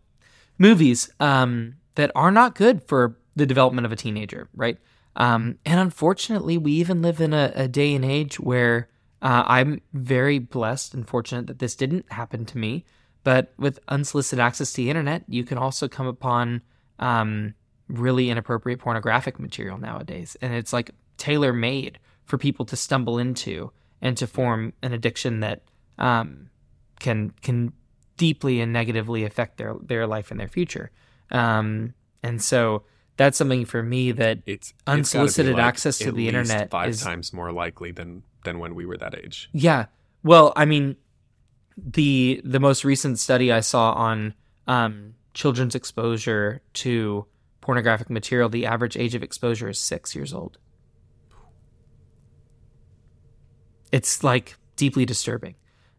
[0.58, 4.78] movies um that are not good for the development of a teenager right?
[5.16, 8.88] Um and unfortunately we even live in a, a day and age where
[9.22, 12.84] uh, i'm very blessed and fortunate that this didn't happen to me.
[13.22, 16.62] But with unsolicited access to the internet you can also come upon
[16.98, 17.54] um,
[17.88, 20.36] really inappropriate pornographic material nowadays.
[20.40, 23.70] And it's like tailor made for people to stumble into
[24.00, 25.62] and to form an addiction that
[25.98, 26.50] um,
[27.00, 27.72] can can
[28.16, 30.90] deeply and negatively affect their, their life and their future.
[31.30, 32.84] Um, and so
[33.16, 37.02] that's something for me that It's it's Unsolicited like, access to the internet five is-
[37.02, 39.48] times more likely than than when we were that age.
[39.52, 39.86] Yeah.
[40.22, 40.96] Well, I mean,
[41.76, 44.34] the the most recent study I saw on
[44.66, 47.26] um, children's exposure to
[47.64, 50.58] pornographic material, the average age of exposure is six years old.
[53.90, 55.54] It's like deeply disturbing.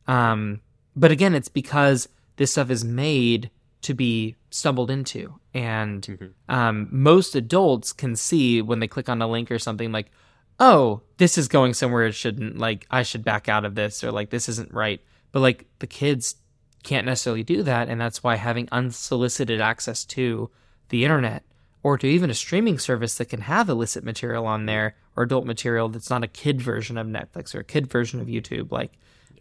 [0.07, 0.61] Um,
[0.95, 3.49] but again, it's because this stuff is made
[3.81, 6.31] to be stumbled into, and Mhm.
[6.49, 10.11] um, most adults can see when they click on a link or something like,
[10.59, 12.57] oh, this is going somewhere it shouldn't.
[12.57, 15.01] Like, I should back out of this, or like, this isn't right.
[15.31, 16.35] But like, the kids
[16.83, 17.89] can't necessarily do that.
[17.89, 20.49] And that's why having unsolicited access to
[20.89, 21.43] the internet
[21.85, 25.45] or to even a streaming service that can have illicit material on there or adult
[25.45, 28.93] material that's not a kid version of Netflix or a kid version of YouTube, like,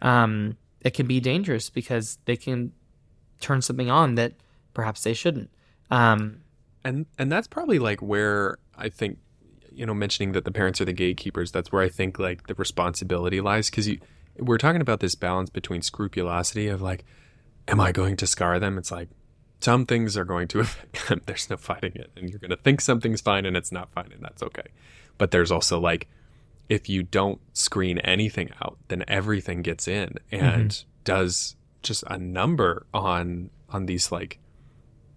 [0.02, 2.70] um, it can be dangerous because they can
[3.40, 4.34] turn something on that
[4.74, 5.48] perhaps they shouldn't.
[5.90, 6.42] Um,
[6.84, 9.20] and and that's probably like where I think
[9.72, 11.50] you know mentioning that the parents are the gatekeepers.
[11.50, 14.00] That's where I think like the responsibility lies because you
[14.36, 17.06] we're talking about this balance between scrupulosity of like,
[17.68, 18.76] am I going to scar them?
[18.76, 19.08] It's like
[19.64, 21.22] some things are going to affect them.
[21.26, 24.12] There's no fighting it, and you're going to think something's fine and it's not fine,
[24.12, 24.68] and that's okay.
[25.18, 26.08] But there's also like
[26.68, 32.86] if you don't screen anything out, then everything gets in and does just a number
[32.94, 34.38] on on these like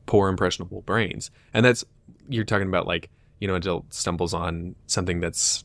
[0.06, 1.32] poor impressionable brains.
[1.54, 1.86] And that's
[2.30, 5.64] you're talking about like, you know, adult stumbles on something that's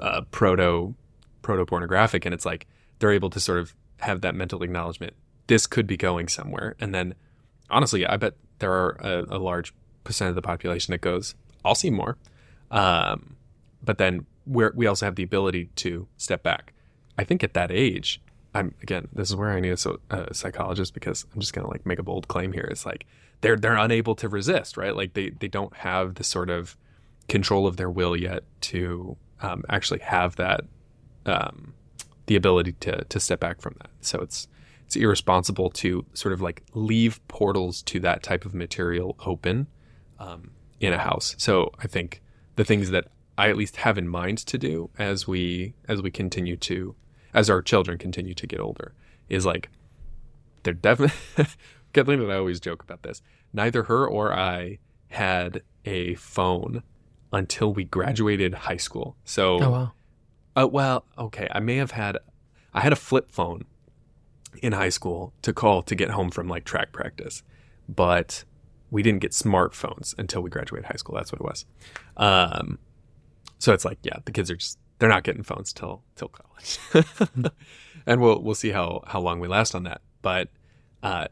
[0.00, 0.94] uh, proto
[1.42, 2.66] proto pornographic and it's like
[2.98, 5.14] they're able to sort of have that mental acknowledgement
[5.46, 7.14] this could be going somewhere and then
[7.70, 9.74] honestly i bet there are a, a large
[10.04, 11.34] percent of the population that goes
[11.66, 12.16] i'll see more.
[12.70, 13.36] Um,
[13.82, 16.72] but then we're, we also have the ability to step back.
[17.18, 18.22] I think at that age
[18.54, 21.84] i'm again this is where i need a, a psychologist because i'm just gonna like
[21.84, 22.68] make a bold claim here.
[22.70, 23.06] It's like
[23.42, 24.94] they're they're unable to resist right?
[24.96, 26.76] Like they they don't have the sort of
[27.28, 30.62] control of their will yet to um, actually have that
[31.26, 31.74] um,
[32.26, 33.90] the ability to to step back from that.
[34.00, 34.48] So it's
[34.86, 39.66] it's irresponsible to sort of like leave portals to that type of material open,
[40.18, 41.34] um, in a house.
[41.38, 42.22] So I think
[42.56, 46.10] the things that I at least have in mind to do as we as we
[46.10, 46.94] continue to
[47.34, 48.94] as our children continue to get older
[49.28, 49.68] is like
[50.62, 51.16] they're definitely
[51.92, 53.22] Kathleen and I always joke about this.
[53.52, 56.82] Neither her or I had a phone
[57.32, 59.16] until we graduated high school.
[59.24, 59.92] So Oh wow.
[60.56, 62.18] uh, well, okay, I may have had
[62.72, 63.64] I had a flip phone
[64.62, 67.42] in high school to call to get home from like track practice,
[67.88, 68.44] but
[68.90, 71.16] we didn't get smartphones until we graduated high school.
[71.16, 71.66] That's what it was.
[72.16, 72.78] Um,
[73.58, 76.78] so it's like, yeah, the kids are just they're not getting phones till till college,
[78.06, 80.00] and we'll we'll see how how long we last on that.
[80.22, 80.48] But
[81.02, 81.28] uh,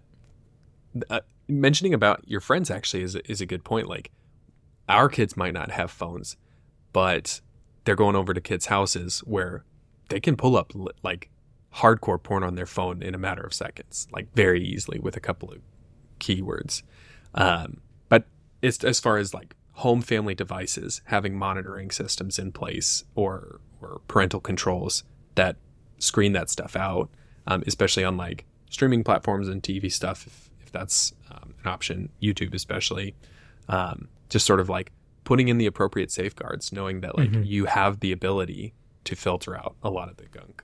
[1.11, 3.89] uh, mentioning about your friends actually is is a good point.
[3.89, 4.11] Like
[4.89, 6.37] our kids might not have phones,
[6.93, 7.41] but
[7.85, 9.65] they're going over to kids' houses where
[10.09, 11.31] they can pull up like
[11.77, 15.21] hardcore porn on their phone in a matter of seconds, like very easily with a
[15.21, 15.59] couple of
[16.21, 16.83] keywords.
[17.35, 18.27] Um, but
[18.63, 24.01] it's as far as like home family devices having monitoring systems in place or or
[24.07, 25.03] parental controls
[25.35, 25.57] that
[25.99, 27.11] screen that stuff out,
[27.47, 32.09] um, especially on like streaming platforms and TV stuff, if, if that's um, an option,
[32.23, 33.15] YouTube especially,
[33.69, 34.93] um, just sort of like
[35.25, 39.75] putting in the appropriate safeguards, knowing that like you have the ability to filter out
[39.83, 40.63] a lot of the gunk.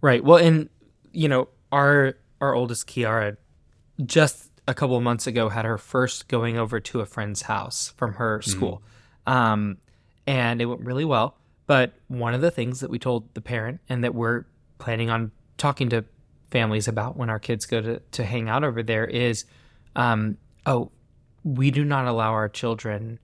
[0.00, 0.22] Right.
[0.22, 0.68] Well, and
[1.12, 3.36] you know, our our oldest Kiara
[4.04, 7.92] just a couple of months ago had her first going over to a friend's house
[7.96, 8.82] from her school.
[9.26, 9.78] Um,
[10.26, 11.36] and it went really well.
[11.66, 14.44] But one of the things that we told the parent and that we're
[14.78, 16.04] planning on talking to
[16.50, 19.44] families about when our kids go to, to hang out over there is
[19.96, 20.90] um, oh,
[21.44, 23.18] we do not allow our children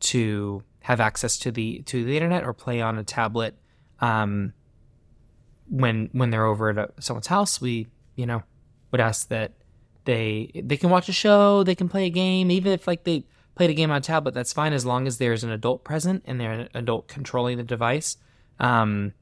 [0.00, 3.54] to have access to the to the internet or play on a tablet
[4.00, 4.52] um,
[5.70, 8.42] when when they're over at a, someone's house, we you know
[8.90, 9.52] would ask that
[10.04, 13.24] they they can watch a show, they can play a game, even if like they
[13.54, 16.22] played a game on a tablet, that's fine as long as there's an adult present
[16.26, 18.16] and there's an adult controlling the device.
[18.60, 19.12] Um,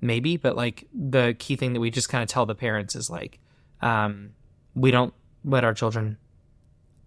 [0.00, 3.10] maybe, but like the key thing that we just kind of tell the parents is
[3.10, 3.38] like,
[3.82, 4.30] um,
[4.74, 5.12] we don't
[5.44, 6.16] let our children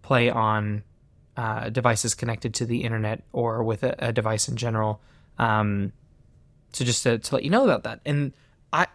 [0.03, 0.83] play on
[1.35, 5.01] uh, devices connected to the internet or with a, a device in general.
[5.39, 5.91] Um,
[6.71, 7.99] so just to, to let you know about that.
[8.05, 8.31] And
[8.75, 8.87] I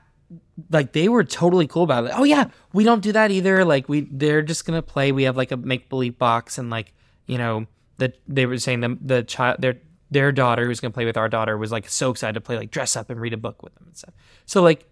[0.70, 2.12] like they were totally cool about it.
[2.14, 3.64] Oh yeah, we don't do that either.
[3.64, 5.10] Like we they're just gonna play.
[5.12, 6.92] We have like a make believe box and like
[7.26, 7.66] you know
[7.98, 9.78] that they were saying the the child their
[10.10, 12.70] their daughter who's gonna play with our daughter was like so excited to play like
[12.70, 14.14] dress up and read a book with them and stuff.
[14.46, 14.88] So like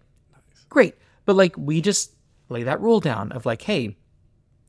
[0.69, 2.13] great, but like we just
[2.49, 3.97] lay that rule down of like hey,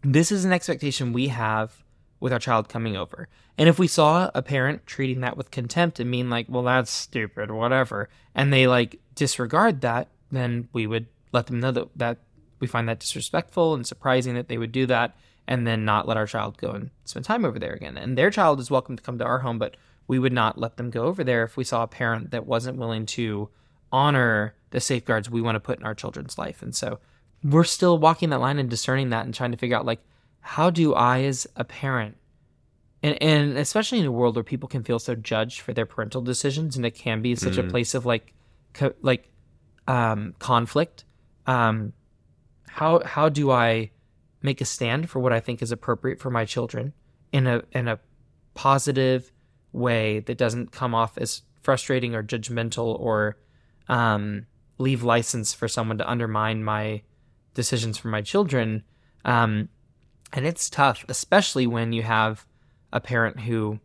[0.02, 1.82] this is an expectation we have
[2.20, 3.28] with our child coming over.
[3.58, 6.90] And if we saw a parent treating that with contempt and mean like, well, that's
[6.90, 12.18] stupid whatever, and they like disregard that, then we would let them know that, that
[12.60, 15.16] we find that disrespectful and surprising that they would do that
[15.48, 17.96] and then not let our child go and spend time over there again.
[17.96, 20.76] And their child is welcome to come to our home, but we would not let
[20.76, 23.48] them go over there if we saw a parent that wasn't willing to
[23.90, 26.62] honor the safeguards we want to put in our children's life.
[26.62, 27.00] And so
[27.42, 30.00] we're still walking that line and discerning that and trying to figure out like
[30.40, 32.16] how do I as a parent
[33.02, 36.22] and, and especially in a world where people can feel so judged for their parental
[36.22, 38.34] decisions and it can be such a place of like
[38.72, 39.30] co- like
[39.86, 41.04] um, conflict
[41.46, 41.92] um,
[42.68, 43.90] how how do I
[44.42, 46.92] make a stand for what I think is appropriate for my children
[47.32, 47.98] in a in a
[48.54, 49.32] positive
[49.72, 53.36] way that doesn't come off as frustrating or judgmental or
[53.88, 54.46] um,
[54.78, 57.02] leave license for someone to undermine my
[57.54, 58.82] decisions for my children.
[59.24, 59.68] Um,
[60.32, 62.46] and it's tough, especially when you have
[62.92, 63.80] a parent who,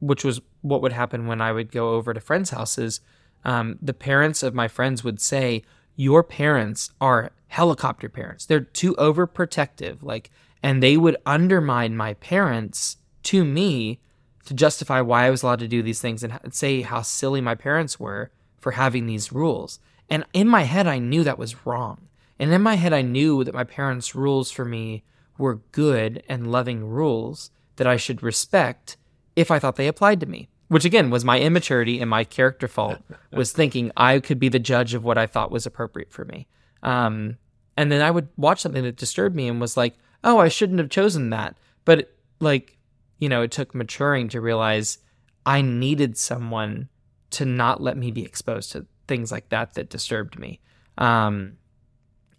[0.00, 3.00] which was what would happen when I would go over to friends' houses.
[3.44, 5.62] Um, the parents of my friends would say,
[5.96, 8.46] Your parents are helicopter parents.
[8.46, 10.02] They're too overprotective.
[10.02, 10.30] Like,
[10.62, 14.00] and they would undermine my parents to me
[14.46, 17.54] to justify why I was allowed to do these things and say how silly my
[17.54, 19.78] parents were for having these rules.
[20.08, 22.08] And in my head, I knew that was wrong.
[22.38, 25.04] And in my head, I knew that my parents' rules for me
[25.38, 28.96] were good and loving rules that I should respect
[29.36, 30.48] if I thought they applied to me.
[30.68, 32.98] Which again was my immaturity and my character fault
[33.32, 36.46] was thinking I could be the judge of what I thought was appropriate for me.
[36.82, 37.36] Um,
[37.76, 40.78] and then I would watch something that disturbed me and was like, oh, I shouldn't
[40.78, 41.56] have chosen that.
[41.84, 42.78] But like,
[43.18, 44.98] you know, it took maturing to realize
[45.44, 46.88] I needed someone
[47.30, 50.60] to not let me be exposed to things like that that disturbed me.
[50.98, 51.58] Um,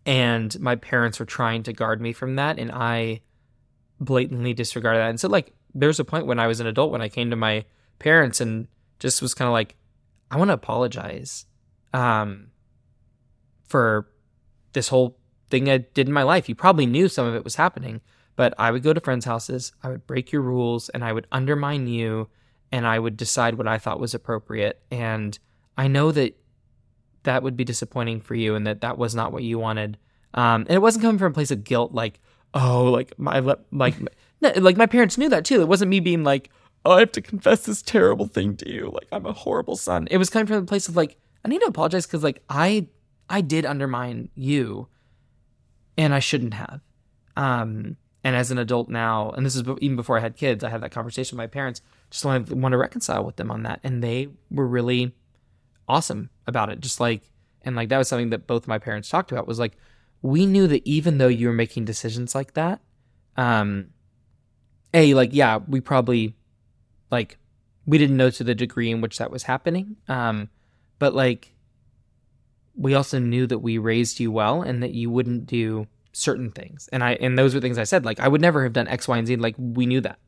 [0.05, 3.21] and my parents were trying to guard me from that, and I
[3.99, 5.09] blatantly disregarded that.
[5.09, 7.35] And so, like, there's a point when I was an adult when I came to
[7.35, 7.65] my
[7.99, 8.67] parents and
[8.99, 9.75] just was kind of like,
[10.31, 11.45] I want to apologize
[11.93, 12.47] um,
[13.67, 14.07] for
[14.73, 15.17] this whole
[15.49, 16.49] thing I did in my life.
[16.49, 18.01] You probably knew some of it was happening,
[18.35, 21.27] But I would go to friends' houses, I would break your rules, and I would
[21.31, 22.27] undermine you,
[22.71, 24.81] and I would decide what I thought was appropriate.
[24.91, 25.37] And
[25.77, 26.37] I know that
[27.25, 29.97] that would be disappointing for you, and that that was not what you wanted.
[30.33, 32.19] Um, and it wasn't coming from a place of guilt, like
[32.55, 33.95] oh, like my like
[34.41, 35.61] like my parents knew that too.
[35.61, 36.49] It wasn't me being like,
[36.85, 40.07] oh, I have to confess this terrible thing to you, like I'm a horrible son.
[40.09, 42.87] It was coming from a place of like, I need to apologize because like I
[43.29, 44.87] I did undermine you,
[45.97, 46.81] and I shouldn't have.
[47.35, 50.69] Um, and as an adult now, and this is even before I had kids, I
[50.69, 51.81] had that conversation with my parents.
[52.09, 55.13] Just want to reconcile with them on that, and they were really
[55.87, 56.79] awesome about it.
[56.79, 57.31] Just like,
[57.61, 59.47] and like that was something that both my parents talked about.
[59.47, 59.77] Was like,
[60.21, 62.81] we knew that even though you were making decisions like that,
[63.37, 63.89] um,
[64.93, 66.35] a like yeah, we probably
[67.11, 67.37] like
[67.85, 70.49] we didn't know to the degree in which that was happening, um,
[70.99, 71.53] but like
[72.75, 76.89] we also knew that we raised you well and that you wouldn't do certain things.
[76.91, 79.07] And I and those were things I said like I would never have done X,
[79.07, 79.35] Y, and Z.
[79.37, 80.19] Like we knew that.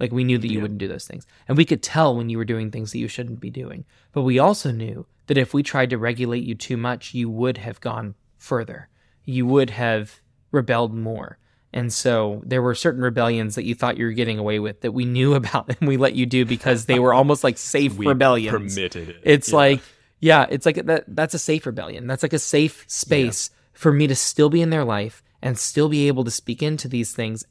[0.00, 0.62] Like we knew that you yeah.
[0.62, 1.26] wouldn't do those things.
[1.46, 3.84] And we could tell when you were doing things that you shouldn't be doing.
[4.12, 7.58] But we also knew that if we tried to regulate you too much, you would
[7.58, 8.88] have gone further
[9.24, 10.20] you would have
[10.50, 11.38] rebelled more.
[11.72, 14.92] And so there were certain rebellions that you thought you were getting away with that
[14.92, 18.06] we knew about and we let you do because they were almost like safe we
[18.06, 18.74] rebellions.
[18.74, 19.20] Permitted it.
[19.22, 19.56] It's yeah.
[19.56, 19.80] like,
[20.20, 22.06] yeah, it's like that that's a safe rebellion.
[22.06, 23.78] That's like a safe space yeah.
[23.78, 26.88] for me to still be in their life and still be able to speak into
[26.88, 27.44] these things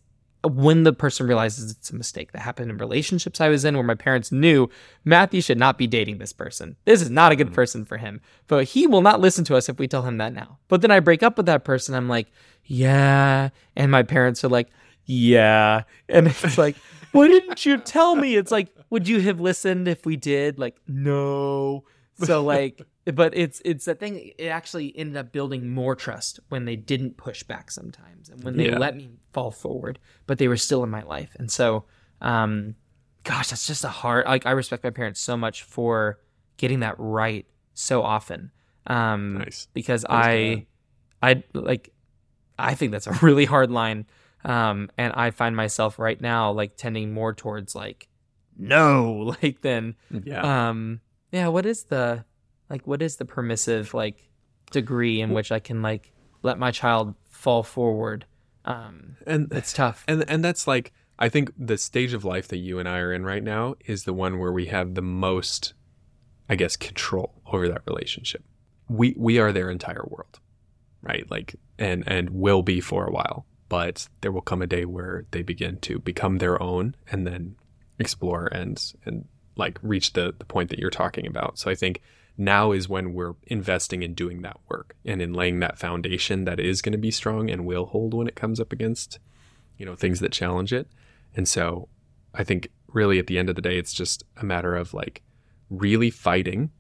[0.44, 3.84] when the person realizes it's a mistake that happened in relationships I was in where
[3.84, 4.70] my parents knew
[5.06, 6.76] Matthew should not be dating this person.
[6.86, 7.56] This is not a good mm-hmm.
[7.56, 8.20] person for him.
[8.48, 10.58] But he will not listen to us if we tell him that now.
[10.68, 11.96] But then I break up with that person.
[11.96, 12.28] I'm like,
[12.66, 13.50] yeah.
[13.76, 14.70] And my parents are like,
[15.06, 15.84] yeah.
[16.10, 16.76] And it's like,
[17.14, 18.36] why didn't you tell me?
[18.36, 20.60] It's like, would you have listened if we did?
[20.60, 21.86] Like, no.
[22.18, 26.66] So like but it's it's that thing it actually ended up building more trust when
[26.66, 28.78] they didn't push back sometimes and when they yeah.
[28.78, 31.36] let me fall forward but they were still in my life.
[31.38, 31.86] And so
[32.22, 32.76] um
[33.24, 36.20] gosh that's just a hard like i respect my parents so much for
[36.58, 38.52] getting that right so often.
[38.88, 39.68] Um nice.
[39.74, 40.66] because i
[41.22, 41.92] i like
[42.58, 44.06] i think that's a really hard line.
[44.46, 48.08] Um and i find myself right now like tending more towards like
[48.58, 50.70] no like then yeah.
[50.70, 51.02] um
[51.32, 52.24] yeah what is the
[52.70, 54.30] like what is the permissive like
[54.72, 56.12] degree in which I can like
[56.42, 58.26] let my child fall forward?
[58.66, 60.04] Um, and it's tough.
[60.08, 63.14] And and that's like I think the stage of life that you and I are
[63.14, 65.74] in right now is the one where we have the most,
[66.50, 68.44] I guess, control over that relationship.
[68.90, 70.40] We we are their entire world,
[71.02, 71.30] right?
[71.30, 73.46] Like and and will be for a while.
[73.70, 77.56] But there will come a day where they begin to become their own and then
[78.00, 81.60] explore and and like reach the the point that you're talking about.
[81.60, 82.02] So I think
[82.38, 86.60] now is when we're investing in doing that work and in laying that foundation that
[86.60, 89.20] is going to be strong and will hold when it comes up against
[89.78, 90.88] you know things that challenge it.
[91.36, 91.90] And so
[92.36, 95.22] i think really at the end of the day it's just a matter of like
[95.70, 96.72] really fighting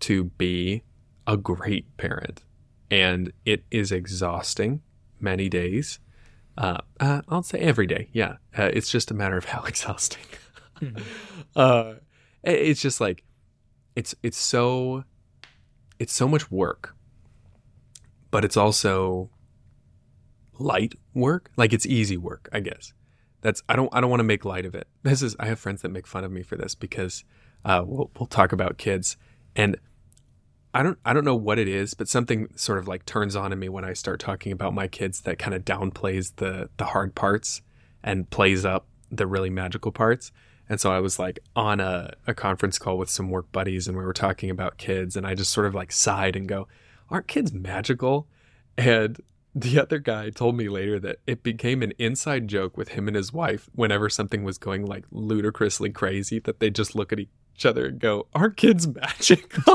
[0.00, 0.82] to be
[1.26, 2.44] a great parent.
[2.90, 4.80] And it is exhausting
[5.20, 5.98] many days.
[6.56, 8.36] Uh, uh, i'll say every day yeah.
[8.56, 10.24] Uh, it's just a matter of how exhausting.
[10.80, 11.02] Mm-hmm.
[11.56, 11.94] Uh,
[12.44, 13.24] it's just like
[13.98, 15.02] it's it's so
[15.98, 16.94] it's so much work
[18.30, 19.30] but it's also
[20.58, 21.50] light work.
[21.56, 22.92] Like it's easy work i guess.
[23.40, 24.86] That's i don't i don't want to make light of it.
[25.02, 27.24] This is i have friends that make fun of me for this because
[27.64, 29.16] uh, we'll, we'll talk about kids.
[29.56, 29.76] And
[30.74, 33.52] i don't i don't know what it is but something sort of like turns on
[33.54, 36.84] in me when i start talking about my kids that kind of downplays the the
[36.84, 37.62] hard parts
[38.04, 40.30] and plays up the really magical parts
[40.68, 43.96] and so I was like on a, a conference call with some work buddies and
[43.96, 46.68] we were talking about kids and I just sort of like sighed and go,
[47.10, 48.26] Aren't kids magical?
[48.76, 49.18] And
[49.54, 53.16] the other guy told me later that it became an inside joke with him and
[53.16, 57.64] his wife whenever something was going like ludicrously crazy that they just look at each
[57.64, 59.74] other and go, Aren't kids magical?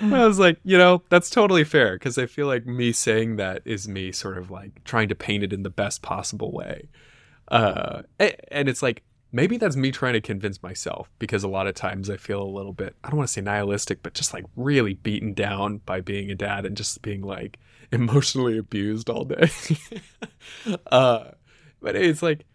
[0.00, 3.62] I was like, you know, that's totally fair because I feel like me saying that
[3.64, 6.88] is me sort of like trying to paint it in the best possible way.
[7.52, 11.74] Uh, and it's like maybe that's me trying to convince myself because a lot of
[11.74, 14.46] times I feel a little bit I don't want to say nihilistic, but just like
[14.56, 17.58] really beaten down by being a dad and just being like
[17.92, 19.50] emotionally abused all day.
[20.90, 21.24] uh,
[21.80, 22.46] but it's like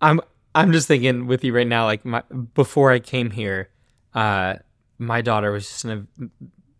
[0.00, 0.20] I'm
[0.54, 2.22] I'm just thinking with you right now, like my
[2.54, 3.68] before I came here,
[4.14, 4.54] uh,
[4.98, 6.28] my daughter was just in a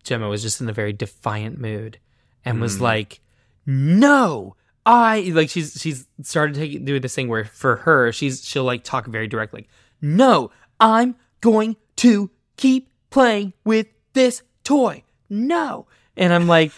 [0.03, 1.99] Gemma was just in a very defiant mood
[2.43, 2.61] and mm.
[2.61, 3.21] was like,
[3.67, 4.55] "No,
[4.85, 8.83] I like she's she's started taking doing this thing where for her she's she'll like
[8.83, 9.67] talk very directly.
[10.01, 15.03] No, I'm going to keep playing with this toy.
[15.29, 15.85] No,
[16.17, 16.71] and I'm like,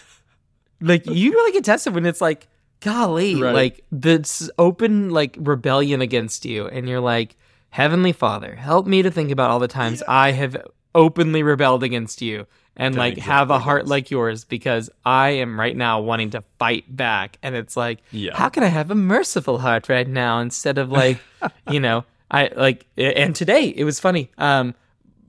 [0.80, 2.46] like you really get tested when it's like,
[2.80, 3.54] golly, Right.
[3.54, 7.36] like this open like rebellion against you, and you're like,
[7.70, 10.56] Heavenly Father, help me to think about all the times I have
[10.94, 12.46] openly rebelled against you.
[12.76, 16.84] And like have a heart like yours because I am right now wanting to fight
[16.94, 17.38] back.
[17.42, 18.36] And it's like, Yeah.
[18.36, 21.18] how can I have a merciful heart right now instead of like,
[21.70, 24.30] you know, I like, and today it was funny.
[24.38, 24.74] Um,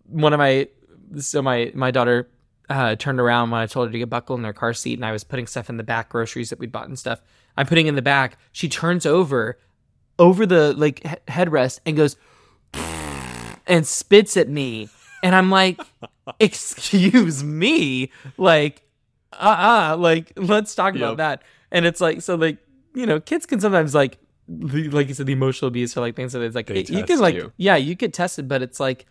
[0.08, 0.68] one of my
[1.20, 2.28] so my my daughter
[2.68, 5.06] uh, turned around when I told her to get buckled in her car seat, and
[5.06, 7.22] I was putting stuff in the back, groceries that we'd bought and stuff.
[7.58, 8.40] I'm putting in the back.
[8.52, 9.60] She turns over,
[10.18, 12.16] over the like he- headrest, and goes,
[13.68, 14.90] and spits at me,
[15.24, 15.80] and I'm like,
[16.40, 18.84] excuse me, like,
[19.34, 21.44] uh, uh like let's talk about that.
[21.72, 22.58] And it's like, so like
[22.94, 24.18] you know, kids can sometimes like.
[24.48, 27.04] the- Like you said, the emotional abuse or like things that it's like They you
[27.04, 27.52] can like you.
[27.58, 29.06] yeah you get tested, but it's like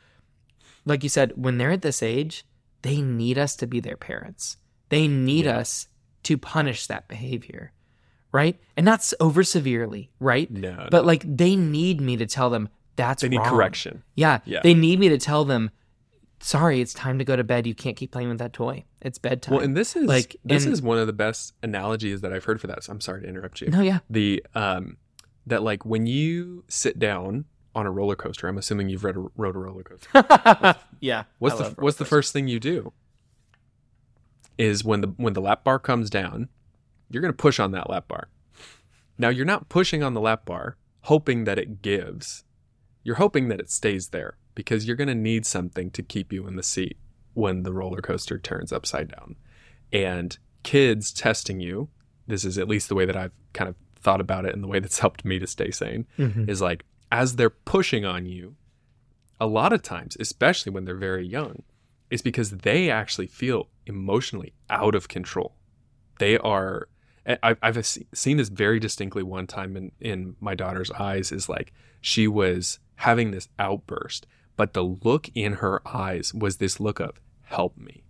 [0.87, 2.45] like you said, when they're at this age,
[2.83, 4.57] they need us to be their parents.
[4.91, 5.59] They need Yeah.
[5.59, 5.89] us
[6.25, 7.73] to punish that behavior,
[8.33, 8.59] right?
[8.77, 10.51] And not over severely, right?
[10.51, 13.49] No, But like they need me to tell them that's they need wrong.
[13.49, 14.03] correction.
[14.15, 14.61] Yeah, Yeah.
[14.63, 15.71] They need me to tell them,
[16.45, 17.67] sorry, it's time to go to bed.
[17.67, 18.85] You can't keep playing with that toy.
[19.01, 19.55] It's bedtime.
[19.57, 22.45] Well, and this is Like, this and- is one of the best analogies that I've
[22.45, 22.85] heard for that.
[22.85, 23.69] So I'm sorry to interrupt you.
[23.71, 24.99] no, yeah, The um
[25.47, 29.25] that like when you sit down on a roller coaster, I'm assuming you've read a,
[29.37, 30.79] rode a roller coaster.
[31.01, 31.25] yeah.
[31.39, 32.93] What's I the what's the first thing you do?
[34.57, 36.49] Is when the when the lap bar comes down,
[37.11, 38.29] you're going to push on that lap bar.
[39.19, 42.45] Now you're not pushing on the lap bar hoping that it gives.
[43.03, 46.47] You're hoping that it stays there because you're going to need something to keep you
[46.47, 46.97] in the seat
[47.35, 49.37] when the roller coaster turns upside down.
[49.93, 51.89] And kids testing you,
[52.27, 54.69] this is at least the way that I've kind of thought about it and the
[54.69, 56.49] way that's helped me to stay sane Mhm.
[56.49, 58.57] is like as they're pushing on you,
[59.41, 61.63] a lot of times, especially when they're very young,
[62.11, 65.55] is because they actually feel emotionally out of control.
[66.19, 66.89] They are.
[67.43, 72.29] I've seen this very distinctly one time in, in my daughter's eyes is like she
[72.29, 74.27] was having this outburst,
[74.57, 78.05] but the look in her eyes was this look of help me.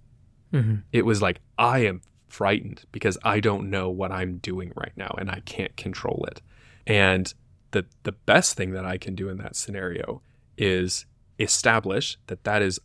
[0.53, 0.83] Mhm.
[0.93, 5.15] It was like, I am frightened because I don't know what I'm doing right now
[5.19, 6.43] and I can't control it.
[6.87, 7.33] And
[7.71, 10.23] the, the best thing that I can do in that scenario
[10.57, 11.07] is
[11.39, 12.81] establish that that is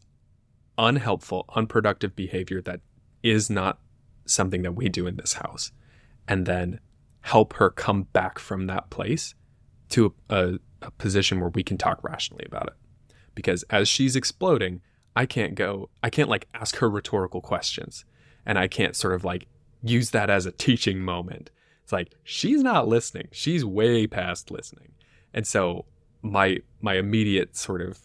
[0.77, 2.79] unhelpful, unproductive behavior that
[3.21, 3.79] is not
[4.25, 5.71] something that we do in this house.
[6.27, 6.79] And then
[7.21, 9.35] help her come back from that place
[9.89, 12.73] to a, a position where we can talk rationally about it.
[13.39, 14.81] Because as she's exploding,
[15.15, 18.03] I can't go, I can't like ask her rhetorical questions
[18.45, 19.47] and I can't sort of like
[19.81, 21.51] use that as a teaching moment.
[21.83, 23.29] It's like she's not listening.
[23.31, 24.91] She's way past listening.
[25.33, 25.85] And so
[26.21, 27.99] my my immediate sort of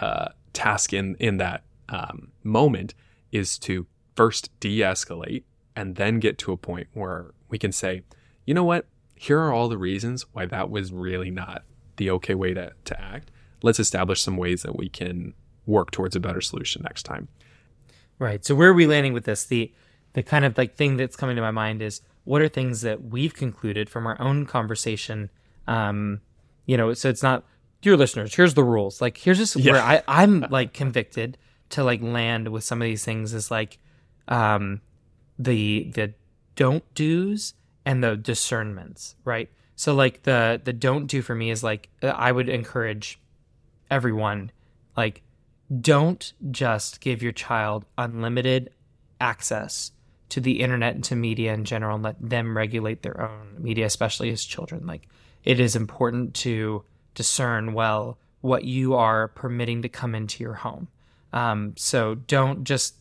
[0.00, 2.94] uh, task in in that um, moment
[3.30, 3.86] is to
[4.16, 5.42] first de-escalate
[5.76, 8.02] and then get to a point where we can say,
[8.46, 8.86] you know what?
[9.14, 11.64] Here are all the reasons why that was really not
[11.96, 13.30] the okay way to, to act.
[13.62, 15.34] Let's establish some ways that we can
[15.66, 17.28] work towards a better solution next time.
[18.18, 18.44] Right.
[18.44, 19.44] So where are we landing with this?
[19.44, 19.72] The
[20.14, 23.04] the kind of like thing that's coming to my mind is what are things that
[23.04, 25.30] we've concluded from our own conversation?
[25.66, 26.20] Um,
[26.66, 27.44] you know, so it's not
[27.82, 29.00] dear listeners, here's the rules.
[29.00, 29.72] Like here's just Yeah.
[29.74, 31.38] where I, I'm like convicted
[31.70, 33.78] to like land with some of these things is like
[34.26, 34.80] um
[35.38, 36.14] the the
[36.56, 37.54] don't do's
[37.84, 39.50] and the discernments, right?
[39.76, 43.20] So like the the don't do for me is like uh, I would encourage
[43.90, 44.50] everyone
[44.96, 45.22] like
[45.80, 48.70] don't just give your child unlimited
[49.20, 49.92] access
[50.30, 53.86] to the internet and to media in general and let them regulate their own media,
[53.86, 54.86] especially as children.
[54.86, 55.08] Like,
[55.44, 56.84] it is important to
[57.14, 60.88] discern well what you are permitting to come into your home.
[61.32, 62.94] Um, so don't just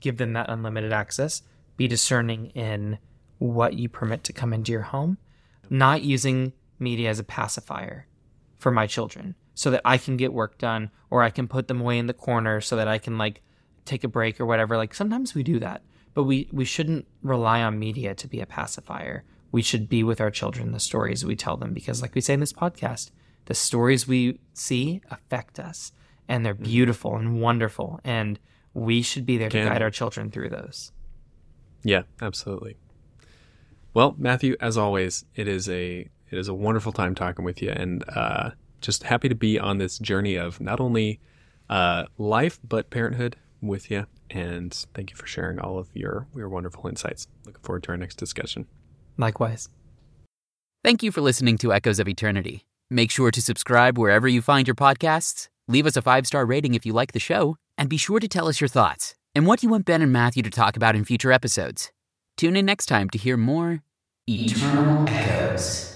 [0.00, 1.42] give them that unlimited access.
[1.76, 2.98] Be discerning in
[3.38, 5.18] what you permit to come into your home,
[5.68, 8.06] not using media as a pacifier
[8.58, 11.80] for my children so that I can get work done or I can put them
[11.80, 13.42] away in the corner so that I can like
[13.86, 14.76] take a break or whatever.
[14.76, 15.82] Like sometimes we do that,
[16.14, 19.24] but we we shouldn't rely on media to be a pacifier.
[19.50, 22.34] We should be with our children the stories we tell them because like we say
[22.34, 23.10] in this podcast,
[23.46, 25.90] the stories we see affect us
[26.28, 28.38] and they're beautiful and wonderful and
[28.74, 29.68] we should be there to Can.
[29.68, 30.92] guide our children through those.
[31.82, 32.76] Yeah, absolutely.
[33.94, 37.70] Well, Matthew, as always, it is a it is a wonderful time talking with you,
[37.70, 38.50] and uh,
[38.80, 41.20] just happy to be on this journey of not only
[41.68, 44.06] uh, life but parenthood with you.
[44.30, 47.28] And thank you for sharing all of your your wonderful insights.
[47.44, 48.66] Looking forward to our next discussion.
[49.16, 49.68] Likewise.
[50.84, 52.64] Thank you for listening to Echoes of Eternity.
[52.90, 56.74] Make sure to subscribe wherever you find your podcasts, leave us a five star rating
[56.74, 59.62] if you like the show, and be sure to tell us your thoughts and what
[59.62, 61.92] you want Ben and Matthew to talk about in future episodes.
[62.36, 63.82] Tune in next time to hear more
[64.28, 65.95] Eternal Echoes.